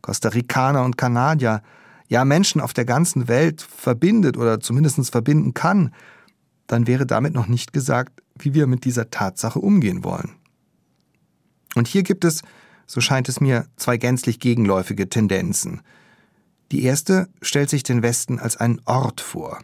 Costa 0.00 0.30
Ricaner 0.30 0.84
und 0.84 0.96
Kanadier, 0.96 1.62
ja 2.08 2.24
Menschen 2.24 2.60
auf 2.60 2.72
der 2.72 2.84
ganzen 2.84 3.28
Welt 3.28 3.62
verbindet 3.62 4.36
oder 4.36 4.60
zumindest 4.60 5.10
verbinden 5.10 5.54
kann, 5.54 5.94
dann 6.66 6.86
wäre 6.86 7.06
damit 7.06 7.34
noch 7.34 7.46
nicht 7.46 7.72
gesagt, 7.72 8.22
wie 8.38 8.54
wir 8.54 8.66
mit 8.66 8.84
dieser 8.84 9.10
Tatsache 9.10 9.58
umgehen 9.58 10.04
wollen. 10.04 10.32
Und 11.74 11.88
hier 11.88 12.02
gibt 12.02 12.24
es, 12.24 12.42
so 12.92 13.00
scheint 13.00 13.26
es 13.30 13.40
mir, 13.40 13.64
zwei 13.76 13.96
gänzlich 13.96 14.38
gegenläufige 14.38 15.08
Tendenzen. 15.08 15.80
Die 16.72 16.82
erste 16.82 17.26
stellt 17.40 17.70
sich 17.70 17.84
den 17.84 18.02
Westen 18.02 18.38
als 18.38 18.58
einen 18.58 18.82
Ort 18.84 19.22
vor. 19.22 19.60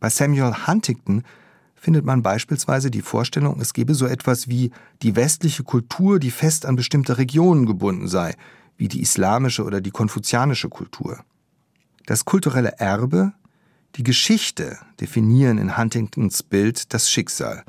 Bei 0.00 0.08
Samuel 0.08 0.66
Huntington 0.66 1.24
findet 1.74 2.06
man 2.06 2.22
beispielsweise 2.22 2.90
die 2.90 3.02
Vorstellung, 3.02 3.60
es 3.60 3.74
gebe 3.74 3.92
so 3.94 4.06
etwas 4.06 4.48
wie 4.48 4.70
die 5.02 5.14
westliche 5.14 5.62
Kultur, 5.62 6.18
die 6.18 6.30
fest 6.30 6.64
an 6.64 6.74
bestimmte 6.74 7.18
Regionen 7.18 7.66
gebunden 7.66 8.08
sei, 8.08 8.34
wie 8.78 8.88
die 8.88 9.02
islamische 9.02 9.62
oder 9.62 9.82
die 9.82 9.90
konfuzianische 9.90 10.70
Kultur. 10.70 11.22
Das 12.06 12.24
kulturelle 12.24 12.78
Erbe, 12.78 13.34
die 13.96 14.04
Geschichte 14.04 14.78
definieren 15.02 15.58
in 15.58 15.76
Huntingtons 15.76 16.42
Bild 16.42 16.94
das 16.94 17.10
Schicksal. 17.10 17.62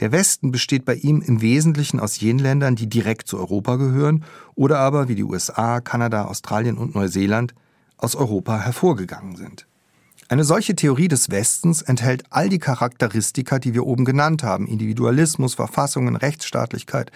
Der 0.00 0.12
Westen 0.12 0.52
besteht 0.52 0.84
bei 0.84 0.94
ihm 0.94 1.22
im 1.22 1.40
Wesentlichen 1.40 2.00
aus 2.00 2.20
jenen 2.20 2.38
Ländern, 2.38 2.76
die 2.76 2.88
direkt 2.88 3.28
zu 3.28 3.38
Europa 3.38 3.76
gehören 3.76 4.24
oder 4.54 4.78
aber, 4.78 5.08
wie 5.08 5.14
die 5.14 5.24
USA, 5.24 5.80
Kanada, 5.80 6.26
Australien 6.26 6.76
und 6.76 6.94
Neuseeland, 6.94 7.54
aus 7.96 8.14
Europa 8.14 8.60
hervorgegangen 8.60 9.36
sind. 9.36 9.66
Eine 10.28 10.44
solche 10.44 10.74
Theorie 10.74 11.08
des 11.08 11.30
Westens 11.30 11.82
enthält 11.82 12.24
all 12.30 12.48
die 12.48 12.58
Charakteristika, 12.58 13.58
die 13.58 13.74
wir 13.74 13.86
oben 13.86 14.04
genannt 14.04 14.42
haben, 14.42 14.66
Individualismus, 14.66 15.54
Verfassungen, 15.54 16.16
Rechtsstaatlichkeit, 16.16 17.12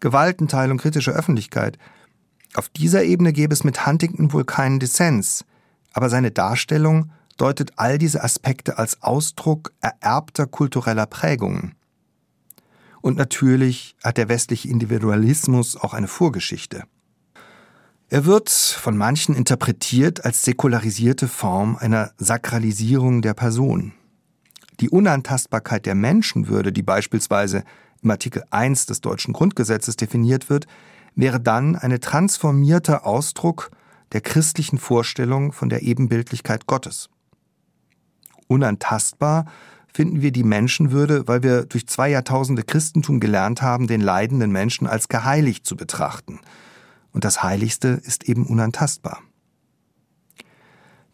Gewaltenteilung, 0.00 0.78
kritische 0.78 1.10
Öffentlichkeit. 1.10 1.76
Auf 2.54 2.68
dieser 2.68 3.02
Ebene 3.02 3.32
gäbe 3.32 3.52
es 3.52 3.64
mit 3.64 3.86
Huntington 3.86 4.32
wohl 4.32 4.44
keinen 4.44 4.78
Dissens, 4.78 5.44
aber 5.92 6.08
seine 6.08 6.30
Darstellung 6.30 7.10
deutet 7.36 7.72
all 7.76 7.98
diese 7.98 8.22
Aspekte 8.22 8.78
als 8.78 9.02
Ausdruck 9.02 9.72
ererbter 9.80 10.46
kultureller 10.46 11.06
Prägungen. 11.06 11.74
Und 13.06 13.16
natürlich 13.16 13.94
hat 14.02 14.16
der 14.16 14.28
westliche 14.28 14.66
Individualismus 14.66 15.76
auch 15.76 15.94
eine 15.94 16.08
Vorgeschichte. 16.08 16.82
Er 18.08 18.24
wird 18.24 18.50
von 18.50 18.96
manchen 18.96 19.36
interpretiert 19.36 20.24
als 20.24 20.42
säkularisierte 20.42 21.28
Form 21.28 21.76
einer 21.76 22.10
Sakralisierung 22.18 23.22
der 23.22 23.34
Person. 23.34 23.92
Die 24.80 24.90
Unantastbarkeit 24.90 25.86
der 25.86 25.94
Menschenwürde, 25.94 26.72
die 26.72 26.82
beispielsweise 26.82 27.62
im 28.02 28.10
Artikel 28.10 28.42
1 28.50 28.86
des 28.86 29.02
deutschen 29.02 29.32
Grundgesetzes 29.32 29.94
definiert 29.94 30.50
wird, 30.50 30.66
wäre 31.14 31.38
dann 31.38 31.76
ein 31.76 32.00
transformierter 32.00 33.06
Ausdruck 33.06 33.70
der 34.10 34.20
christlichen 34.20 34.78
Vorstellung 34.78 35.52
von 35.52 35.68
der 35.68 35.82
Ebenbildlichkeit 35.82 36.66
Gottes. 36.66 37.08
Unantastbar 38.48 39.44
finden 39.96 40.22
wir 40.22 40.30
die 40.30 40.44
Menschenwürde, 40.44 41.26
weil 41.26 41.42
wir 41.42 41.64
durch 41.64 41.86
zwei 41.88 42.10
Jahrtausende 42.10 42.62
Christentum 42.62 43.18
gelernt 43.18 43.62
haben, 43.62 43.86
den 43.86 44.00
leidenden 44.00 44.52
Menschen 44.52 44.86
als 44.86 45.08
geheiligt 45.08 45.66
zu 45.66 45.76
betrachten– 45.76 46.40
und 47.16 47.24
das 47.24 47.42
Heiligste 47.42 48.02
ist 48.04 48.24
eben 48.24 48.44
unantastbar. 48.44 49.22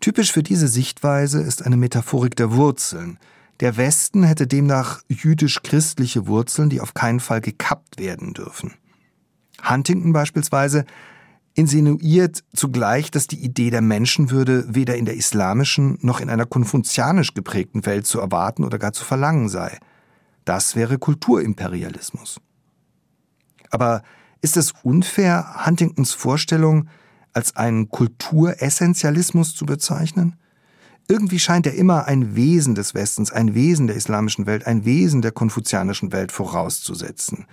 Typisch 0.00 0.32
für 0.32 0.42
diese 0.42 0.66
Sichtweise 0.66 1.40
ist 1.40 1.64
eine 1.64 1.76
Metaphorik 1.76 2.34
der 2.34 2.50
Wurzeln. 2.56 3.20
Der 3.60 3.76
Westen 3.76 4.24
hätte 4.24 4.48
demnach 4.48 5.02
jüdisch-christliche 5.08 6.26
Wurzeln, 6.26 6.70
die 6.70 6.80
auf 6.80 6.94
keinen 6.94 7.20
Fall 7.20 7.40
gekappt 7.40 8.00
werden 8.00 8.34
dürfen. 8.34 8.74
Huntington 9.64 10.12
beispielsweise 10.12 10.86
insinuiert 11.54 12.42
zugleich, 12.54 13.10
dass 13.10 13.26
die 13.26 13.42
Idee 13.42 13.70
der 13.70 13.82
Menschenwürde 13.82 14.64
weder 14.68 14.96
in 14.96 15.04
der 15.04 15.16
islamischen 15.16 15.98
noch 16.00 16.20
in 16.20 16.30
einer 16.30 16.46
konfuzianisch 16.46 17.34
geprägten 17.34 17.84
Welt 17.84 18.06
zu 18.06 18.20
erwarten 18.20 18.64
oder 18.64 18.78
gar 18.78 18.92
zu 18.92 19.04
verlangen 19.04 19.48
sei. 19.48 19.78
Das 20.44 20.76
wäre 20.76 20.98
Kulturimperialismus. 20.98 22.40
Aber 23.70 24.02
ist 24.40 24.56
es 24.56 24.72
unfair, 24.82 25.66
Huntingtons 25.66 26.12
Vorstellung 26.12 26.88
als 27.32 27.56
einen 27.56 27.88
Kulturessentialismus 27.88 29.54
zu 29.54 29.66
bezeichnen? 29.66 30.36
Irgendwie 31.08 31.38
scheint 31.38 31.66
er 31.66 31.74
immer 31.74 32.06
ein 32.06 32.36
Wesen 32.36 32.74
des 32.74 32.94
Westens, 32.94 33.32
ein 33.32 33.54
Wesen 33.54 33.86
der 33.86 33.96
islamischen 33.96 34.46
Welt, 34.46 34.66
ein 34.66 34.84
Wesen 34.84 35.20
der 35.20 35.32
konfuzianischen 35.32 36.12
Welt 36.12 36.32
vorauszusetzen. 36.32 37.46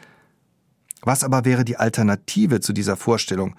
Was 1.01 1.23
aber 1.23 1.45
wäre 1.45 1.65
die 1.65 1.77
Alternative 1.77 2.59
zu 2.59 2.73
dieser 2.73 2.97
Vorstellung 2.97 3.55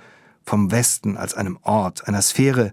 vom 0.51 0.73
Westen 0.73 1.17
als 1.17 1.35
einem 1.35 1.61
Ort, 1.63 2.09
einer 2.09 2.23
Sphäre, 2.23 2.73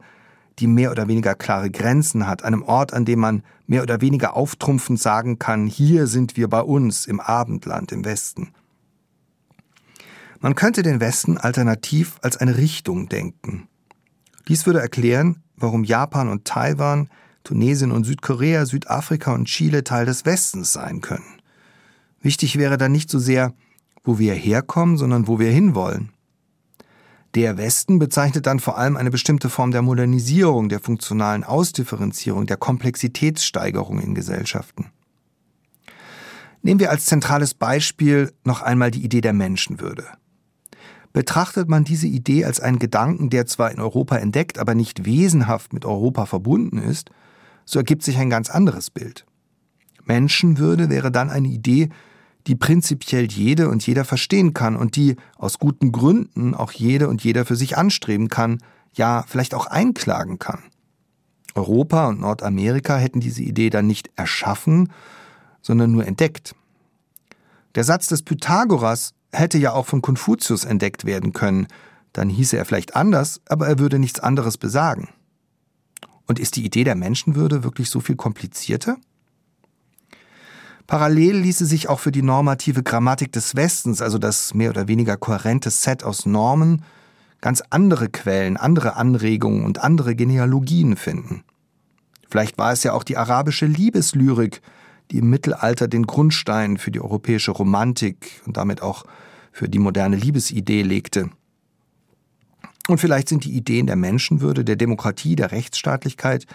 die 0.58 0.66
mehr 0.66 0.90
oder 0.90 1.08
weniger 1.08 1.36
klare 1.36 1.70
Grenzen 1.70 2.26
hat, 2.26 2.44
einem 2.44 2.64
Ort, 2.64 2.92
an 2.92 3.06
dem 3.06 3.20
man 3.20 3.44
mehr 3.68 3.84
oder 3.84 4.02
weniger 4.02 4.36
auftrumpfend 4.36 5.00
sagen 5.00 5.38
kann, 5.38 5.68
hier 5.68 6.08
sind 6.08 6.38
wir 6.38 6.48
bei 6.48 6.62
uns 6.62 7.06
im 7.06 7.20
Abendland 7.20 7.92
im 7.92 8.04
Westen. 8.04 8.50
Man 10.40 10.56
könnte 10.56 10.82
den 10.82 11.00
Westen 11.00 11.38
alternativ 11.38 12.18
als 12.24 12.38
eine 12.38 12.58
Richtung 12.58 13.10
denken. 13.10 13.68
Dies 14.48 14.66
würde 14.66 14.82
erklären, 14.82 15.44
warum 15.56 15.84
Japan 15.84 16.30
und 16.30 16.46
Taiwan, 16.46 17.10
Tunesien 17.44 17.92
und 17.92 18.06
Südkorea, 18.06 18.66
Südafrika 18.66 19.36
und 19.36 19.46
Chile 19.46 19.84
Teil 19.84 20.08
des 20.08 20.26
Westens 20.26 20.74
sein 20.74 21.02
können. 21.02 21.42
Wichtig 22.22 22.58
wäre 22.58 22.80
dann 22.80 22.92
nicht 22.92 23.12
so 23.12 23.20
sehr, 23.20 23.54
wo 24.04 24.18
wir 24.18 24.34
herkommen, 24.34 24.98
sondern 24.98 25.28
wo 25.28 25.38
wir 25.38 25.52
hinwollen. 25.52 26.17
Der 27.38 27.56
Westen 27.56 28.00
bezeichnet 28.00 28.48
dann 28.48 28.60
vor 28.60 28.80
allem 28.80 28.98
eine 28.98 29.12
bestimmte 29.12 29.52
Form 29.52 29.70
der 29.70 29.84
Modernisierung, 29.84 30.70
der 30.70 30.80
funktionalen 30.80 31.44
Ausdifferenzierung, 31.44 32.48
der 32.48 32.58
Komplexitätssteigerung 32.58 34.00
in 34.00 34.16
Gesellschaften. 34.16 34.88
Nehmen 36.64 36.80
wir 36.80 36.90
als 36.90 37.06
zentrales 37.06 37.54
Beispiel 37.54 38.34
noch 38.44 38.64
einmal 38.64 38.90
die 38.90 39.06
Idee 39.06 39.22
der 39.22 39.34
Menschenwürde. 39.34 40.06
Betrachtet 41.14 41.70
man 41.70 41.84
diese 41.84 42.08
Idee 42.08 42.44
als 42.44 42.60
einen 42.60 42.80
Gedanken, 42.80 43.30
der 43.30 43.46
zwar 43.46 43.70
in 43.70 43.82
Europa 43.82 44.18
entdeckt, 44.18 44.58
aber 44.58 44.74
nicht 44.74 45.06
wesenhaft 45.06 45.74
mit 45.74 45.86
Europa 45.86 46.26
verbunden 46.26 46.80
ist, 46.80 47.12
so 47.66 47.78
ergibt 47.78 48.02
sich 48.02 48.18
ein 48.18 48.32
ganz 48.32 48.50
anderes 48.50 48.90
Bild. 48.90 49.28
Menschenwürde 50.06 50.90
wäre 50.90 51.12
dann 51.12 51.30
eine 51.30 51.50
Idee, 51.50 51.90
die 52.48 52.56
prinzipiell 52.56 53.30
jede 53.30 53.70
und 53.70 53.86
jeder 53.86 54.06
verstehen 54.06 54.54
kann 54.54 54.76
und 54.76 54.96
die 54.96 55.18
aus 55.36 55.60
guten 55.60 55.92
Gründen 55.92 56.56
auch 56.56 56.72
jede 56.72 57.10
und 57.10 57.24
jeder 57.24 57.46
für 57.46 57.56
sich 57.56 57.78
anstreben 57.78 58.30
kann, 58.30 58.60
ja 58.94 59.24
vielleicht 59.28 59.54
auch 59.54 59.68
einklagen 59.68 60.40
kann. 60.40 60.64
Europa 61.56 62.08
und 62.08 62.22
Nordamerika 62.22 62.98
hätten 62.98 63.20
diese 63.20 63.44
Idee 63.44 63.70
dann 63.70 63.88
nicht 63.88 64.12
erschaffen, 64.16 64.92
sondern 65.62 65.92
nur 65.92 66.06
entdeckt. 66.06 66.56
Der 67.76 67.84
Satz 67.84 68.08
des 68.08 68.24
Pythagoras 68.24 69.14
hätte 69.32 69.58
ja 69.58 69.74
auch 69.74 69.86
von 69.86 70.02
Konfuzius 70.02 70.64
entdeckt 70.64 71.06
werden 71.06 71.34
können, 71.34 71.68
dann 72.14 72.30
hieße 72.30 72.58
er 72.58 72.66
vielleicht 72.66 72.96
anders, 72.96 73.42
aber 73.48 73.68
er 73.68 73.78
würde 73.78 74.00
nichts 74.00 74.20
anderes 74.20 74.58
besagen. 74.58 75.10
Und 76.26 76.40
ist 76.40 76.56
die 76.56 76.66
Idee 76.66 76.84
der 76.84 76.96
Menschenwürde 76.96 77.64
wirklich 77.64 77.90
so 77.90 78.00
viel 78.00 78.16
komplizierter? 78.16 78.98
Parallel 80.88 81.40
ließe 81.40 81.66
sich 81.66 81.90
auch 81.90 82.00
für 82.00 82.14
die 82.14 82.22
normative 82.22 82.82
Grammatik 82.82 83.34
des 83.34 83.56
Westens, 83.56 84.02
also 84.02 84.18
das 84.18 84.54
mehr 84.54 84.70
oder 84.70 84.88
weniger 84.88 85.18
kohärente 85.18 85.70
Set 85.70 86.04
aus 86.04 86.26
Normen, 86.26 86.84
ganz 87.42 87.62
andere 87.70 88.08
Quellen, 88.08 88.56
andere 88.56 88.96
Anregungen 88.96 89.66
und 89.66 89.84
andere 89.84 90.16
Genealogien 90.16 90.96
finden. 90.96 91.44
Vielleicht 92.30 92.58
war 92.58 92.72
es 92.72 92.84
ja 92.84 92.94
auch 92.94 93.04
die 93.04 93.18
arabische 93.18 93.66
Liebeslyrik, 93.66 94.62
die 95.12 95.20
im 95.20 95.30
Mittelalter 95.30 95.88
den 95.90 96.08
Grundstein 96.08 96.78
für 96.78 96.92
die 96.92 97.02
europäische 97.02 97.52
Romantik 97.52 98.42
und 98.46 98.58
damit 98.58 98.82
auch 98.82 99.06
für 99.52 99.68
die 99.68 99.80
moderne 99.80 100.16
Liebesidee 100.16 100.84
legte. 100.84 101.30
Und 102.88 103.00
vielleicht 103.00 103.28
sind 103.28 103.44
die 103.44 103.52
Ideen 103.52 103.88
der 103.88 103.96
Menschenwürde, 103.98 104.64
der 104.64 104.78
Demokratie, 104.78 105.36
der 105.36 105.52
Rechtsstaatlichkeit 105.52 106.46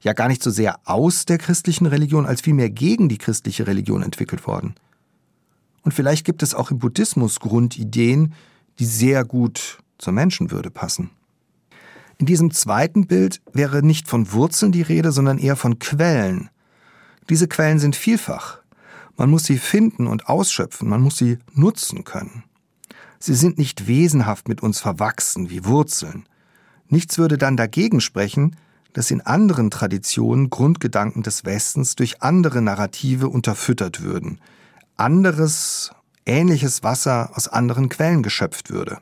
ja 0.00 0.12
gar 0.12 0.28
nicht 0.28 0.42
so 0.42 0.50
sehr 0.50 0.80
aus 0.84 1.26
der 1.26 1.38
christlichen 1.38 1.86
Religion, 1.86 2.26
als 2.26 2.40
vielmehr 2.40 2.70
gegen 2.70 3.08
die 3.08 3.18
christliche 3.18 3.66
Religion 3.66 4.02
entwickelt 4.02 4.46
worden. 4.46 4.74
Und 5.82 5.92
vielleicht 5.92 6.24
gibt 6.24 6.42
es 6.42 6.54
auch 6.54 6.70
im 6.70 6.78
Buddhismus 6.78 7.40
Grundideen, 7.40 8.34
die 8.78 8.84
sehr 8.84 9.24
gut 9.24 9.78
zur 9.98 10.12
Menschenwürde 10.12 10.70
passen. 10.70 11.10
In 12.18 12.26
diesem 12.26 12.50
zweiten 12.50 13.06
Bild 13.06 13.40
wäre 13.52 13.82
nicht 13.82 14.08
von 14.08 14.32
Wurzeln 14.32 14.72
die 14.72 14.82
Rede, 14.82 15.12
sondern 15.12 15.38
eher 15.38 15.56
von 15.56 15.78
Quellen, 15.78 16.50
diese 17.30 17.46
Quellen 17.46 17.78
sind 17.78 17.94
vielfach. 17.94 18.58
Man 19.16 19.30
muss 19.30 19.44
sie 19.44 19.58
finden 19.58 20.08
und 20.08 20.28
ausschöpfen, 20.28 20.88
man 20.88 21.00
muss 21.00 21.16
sie 21.16 21.38
nutzen 21.54 22.02
können. 22.02 22.42
Sie 23.20 23.34
sind 23.34 23.56
nicht 23.56 23.86
wesenhaft 23.86 24.48
mit 24.48 24.62
uns 24.62 24.80
verwachsen 24.80 25.48
wie 25.48 25.64
Wurzeln. 25.64 26.24
Nichts 26.88 27.18
würde 27.18 27.38
dann 27.38 27.56
dagegen 27.56 28.00
sprechen, 28.00 28.56
dass 28.92 29.10
in 29.10 29.20
anderen 29.20 29.70
Traditionen 29.70 30.50
Grundgedanken 30.50 31.22
des 31.22 31.44
Westens 31.44 31.96
durch 31.96 32.22
andere 32.22 32.62
Narrative 32.62 33.28
unterfüttert 33.28 34.02
würden, 34.02 34.40
anderes, 34.96 35.90
ähnliches 36.26 36.82
Wasser 36.82 37.30
aus 37.34 37.48
anderen 37.48 37.88
Quellen 37.88 38.22
geschöpft 38.22 38.70
würde. 38.70 38.98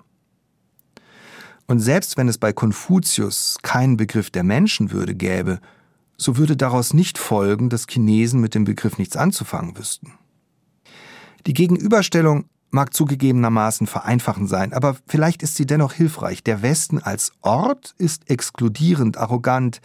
Und 1.66 1.81
selbst 1.81 2.16
wenn 2.16 2.29
es 2.29 2.38
bei 2.38 2.53
Konfuzius 2.53 3.59
keinen 3.62 3.96
Begriff 3.96 4.31
der 4.31 4.44
Menschenwürde 4.44 5.14
gäbe, 5.14 5.61
so 6.16 6.37
würde 6.37 6.57
daraus 6.57 6.94
nicht 6.94 7.18
folgen, 7.18 7.68
dass 7.68 7.87
Chinesen 7.88 8.40
mit 8.40 8.55
dem 8.55 8.64
Begriff 8.64 8.98
nichts 8.98 9.16
anzufangen 9.16 9.77
wüssten. 9.77 10.14
Die 11.46 11.55
Gegenüberstellung 11.55 12.46
mag 12.70 12.92
zugegebenermaßen 12.94 13.87
vereinfachend 13.87 14.48
sein, 14.48 14.72
aber 14.72 14.96
vielleicht 15.07 15.42
ist 15.42 15.57
sie 15.57 15.66
dennoch 15.66 15.92
hilfreich. 15.92 16.42
Der 16.42 16.62
Westen 16.62 16.98
als 16.98 17.33
Ort 17.40 17.94
ist 17.98 18.31
exkludierend, 18.31 19.16
arrogant, 19.16 19.81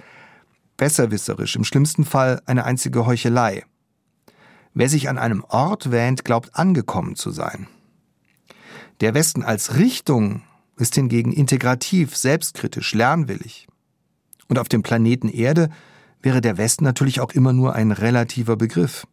besserwisserisch, 0.78 1.56
im 1.56 1.64
schlimmsten 1.64 2.04
Fall 2.04 2.42
eine 2.46 2.66
einzige 2.66 3.06
Heuchelei. 3.06 3.64
Wer 4.74 4.90
sich 4.90 5.08
an 5.08 5.18
einem 5.18 5.44
Ort 5.48 5.92
wähnt, 5.92 6.26
glaubt 6.26 6.56
angekommen 6.56 7.16
zu 7.16 7.32
sein. 7.32 7.68
Der 9.02 9.14
Westen 9.14 9.44
als 9.44 9.78
Richtung 9.78 10.42
ist 10.78 10.96
hingegen 10.96 11.32
integrativ, 11.32 12.16
selbstkritisch, 12.18 12.94
lernwillig. 12.94 13.68
Und 14.48 14.60
auf 14.60 14.70
dem 14.70 14.84
Planeten 14.84 15.30
Erde 15.30 15.70
wäre 16.22 16.42
der 16.42 16.58
Westen 16.58 16.84
natürlich 16.84 17.20
auch 17.20 17.32
immer 17.32 17.54
nur 17.54 17.76
ein 17.76 17.92
relativer 17.92 18.56
Begriff. 18.56 19.06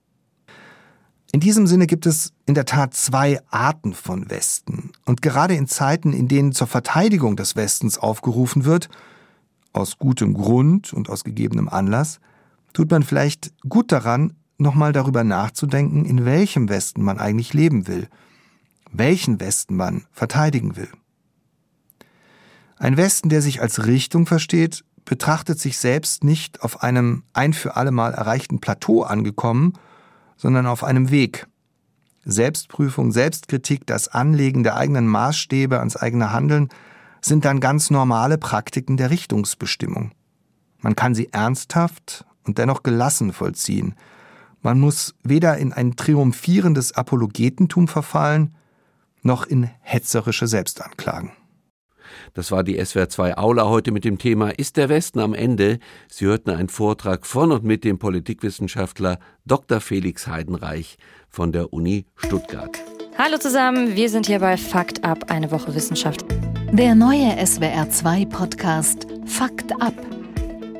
In 1.33 1.41
diesem 1.41 1.67
Sinne 1.67 1.87
gibt 1.87 2.07
es 2.07 2.33
in 2.47 2.55
der 2.55 2.65
Tat 2.65 2.95
zwei 2.95 3.41
Arten 3.51 3.95
von 3.95 4.29
Westen. 4.31 4.91
Und 5.05 5.23
gerade 5.23 5.55
in 5.55 5.69
Zeiten, 5.69 6.13
in 6.13 6.27
denen 6.27 6.53
zur 6.53 6.67
Verteidigung 6.67 7.37
des 7.37 7.55
Westens 7.55 7.99
aufgerufen 7.99 8.65
wird, 8.65 8.89
aus 9.73 9.99
gutem 9.99 10.35
Grund 10.35 10.93
und 10.93 11.09
aus 11.09 11.23
gegebenem 11.23 11.69
Anlass, 11.69 12.19
tut 12.73 12.91
man 12.91 13.05
vielleicht 13.05 13.53
gut 13.69 13.93
daran, 13.93 14.35
nochmal 14.59 14.93
darüber 14.93 15.23
nachzudenken, 15.23 16.05
in 16.05 16.25
welchem 16.25 16.69
Westen 16.69 17.03
man 17.03 17.19
eigentlich 17.19 17.55
leben 17.55 17.87
will, 17.87 18.09
welchen 18.93 19.41
Westen 19.41 19.77
man 19.77 20.07
verteidigen 20.11 20.77
will. 20.77 20.89
Ein 22.77 22.97
Westen, 22.97 23.29
der 23.29 23.41
sich 23.41 23.63
als 23.63 23.87
Richtung 23.87 24.27
versteht, 24.27 24.85
betrachtet 25.05 25.61
sich 25.61 25.79
selbst 25.79 26.25
nicht 26.25 26.63
auf 26.63 26.83
einem 26.83 27.23
ein 27.33 27.53
für 27.53 27.77
allemal 27.77 28.15
erreichten 28.15 28.61
Plateau 28.61 29.03
angekommen, 29.03 29.75
sondern 30.41 30.67
auf 30.67 30.85
einem 30.85 31.11
Weg. 31.11 31.47
Selbstprüfung, 32.25 33.13
Selbstkritik, 33.13 33.87
das 33.87 34.09
Anlegen 34.09 34.63
der 34.63 34.77
eigenen 34.77 35.07
Maßstäbe 35.07 35.79
ans 35.79 35.97
eigene 35.97 36.33
Handeln 36.33 36.71
sind 37.21 37.45
dann 37.45 37.61
ganz 37.61 37.91
normale 37.91 38.39
Praktiken 38.39 38.97
der 38.97 39.11
Richtungsbestimmung. 39.11 40.13
Man 40.79 40.97
kann 40.97 41.15
sie 41.15 41.31
ernsthaft 41.31 42.25
und 42.45 42.57
dennoch 42.57 42.83
gelassen 42.83 43.35
vollziehen. 43.35 43.95
Man 44.63 44.81
muss 44.81 45.15
weder 45.23 45.59
in 45.59 45.75
ein 45.75 45.97
triumphierendes 45.97 46.93
Apologetentum 46.93 47.87
verfallen, 47.87 48.55
noch 49.23 49.45
in 49.45 49.69
hetzerische 49.81 50.47
Selbstanklagen. 50.47 51.33
Das 52.35 52.53
war 52.53 52.63
die 52.63 52.83
SWR 52.85 53.09
2 53.09 53.39
Aula 53.39 53.69
heute 53.69 53.93
mit 53.93 54.05
dem 54.05 54.19
Thema 54.19 54.51
Ist 54.51 54.77
der 54.77 54.89
Westen 54.89 55.19
am 55.19 55.35
Ende? 55.35 55.79
Sie 56.09 56.27
hörten 56.27 56.51
einen 56.51 56.69
Vortrag 56.69 57.27
von 57.27 57.53
und 57.53 57.65
mit 57.65 57.85
dem 57.85 57.99
Politikwissenschaftler 57.99 59.19
Dr. 59.47 59.81
Felix 59.81 60.27
Heidenreich 60.27 60.97
von 61.29 61.53
der 61.53 61.73
Uni 61.73 62.07
Stuttgart. 62.17 62.79
Hallo 63.19 63.39
zusammen, 63.39 63.97
wir 63.97 64.09
sind 64.09 64.27
hier 64.27 64.39
bei 64.39 64.57
Fakt 64.57 65.05
ab, 65.05 65.27
eine 65.29 65.51
Woche 65.51 65.75
Wissenschaft. 65.75 66.25
Der 66.73 66.95
neue 66.95 67.35
SWR 67.45 67.91
2 67.91 68.25
Podcast 68.27 69.07
Fakt 69.27 69.73
ab 69.81 69.95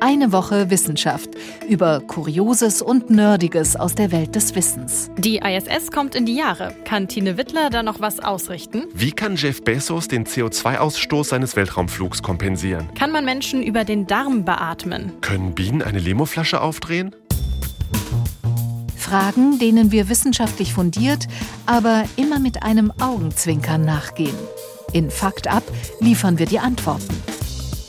eine 0.01 0.31
Woche 0.31 0.69
Wissenschaft 0.69 1.29
über 1.69 2.01
Kurioses 2.01 2.81
und 2.81 3.09
Nerdiges 3.09 3.75
aus 3.75 3.95
der 3.95 4.11
Welt 4.11 4.35
des 4.35 4.55
Wissens. 4.55 5.09
Die 5.17 5.37
ISS 5.37 5.91
kommt 5.91 6.15
in 6.15 6.25
die 6.25 6.35
Jahre. 6.35 6.75
Kann 6.83 7.07
Tine 7.07 7.37
Wittler 7.37 7.69
da 7.69 7.83
noch 7.83 8.01
was 8.01 8.19
ausrichten? 8.19 8.85
Wie 8.93 9.11
kann 9.11 9.35
Jeff 9.35 9.63
Bezos 9.63 10.07
den 10.07 10.25
CO2-Ausstoß 10.25 11.29
seines 11.29 11.55
Weltraumflugs 11.55 12.21
kompensieren? 12.21 12.89
Kann 12.95 13.11
man 13.11 13.25
Menschen 13.25 13.63
über 13.63 13.83
den 13.83 14.07
Darm 14.07 14.43
beatmen? 14.43 15.13
Können 15.21 15.53
Bienen 15.53 15.81
eine 15.81 15.99
Limoflasche 15.99 16.61
aufdrehen? 16.61 17.15
Fragen, 18.97 19.59
denen 19.59 19.91
wir 19.91 20.09
wissenschaftlich 20.09 20.73
fundiert, 20.73 21.27
aber 21.65 22.05
immer 22.15 22.39
mit 22.39 22.63
einem 22.63 22.93
Augenzwinkern 23.01 23.83
nachgehen. 23.83 24.37
In 24.93 25.09
Fakt 25.09 25.47
ab 25.47 25.63
liefern 25.99 26.39
wir 26.39 26.45
die 26.45 26.59
Antworten. 26.59 27.13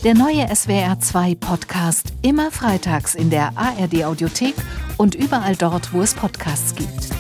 Der 0.05 0.15
neue 0.15 0.47
SWR2 0.47 1.39
Podcast 1.39 2.13
immer 2.23 2.51
freitags 2.51 3.15
in 3.15 3.31
der 3.31 3.53
ARD 3.57 4.03
Audiothek 4.03 4.57
und 4.99 5.15
überall 5.15 5.55
dort, 5.55 5.93
wo 5.93 6.03
es 6.03 6.13
Podcasts 6.13 6.75
gibt. 6.75 7.13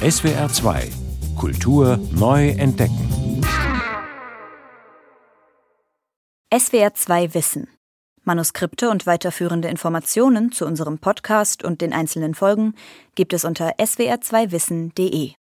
SWR2 0.00 0.90
Kultur 1.36 1.98
neu 2.12 2.48
entdecken. 2.48 3.42
SWR2 6.50 7.34
Wissen. 7.34 7.68
Manuskripte 8.24 8.88
und 8.88 9.04
weiterführende 9.04 9.68
Informationen 9.68 10.50
zu 10.50 10.64
unserem 10.64 10.98
Podcast 10.98 11.62
und 11.62 11.82
den 11.82 11.92
einzelnen 11.92 12.34
Folgen 12.34 12.74
gibt 13.16 13.34
es 13.34 13.44
unter 13.44 13.76
swr2wissen.de. 13.76 15.32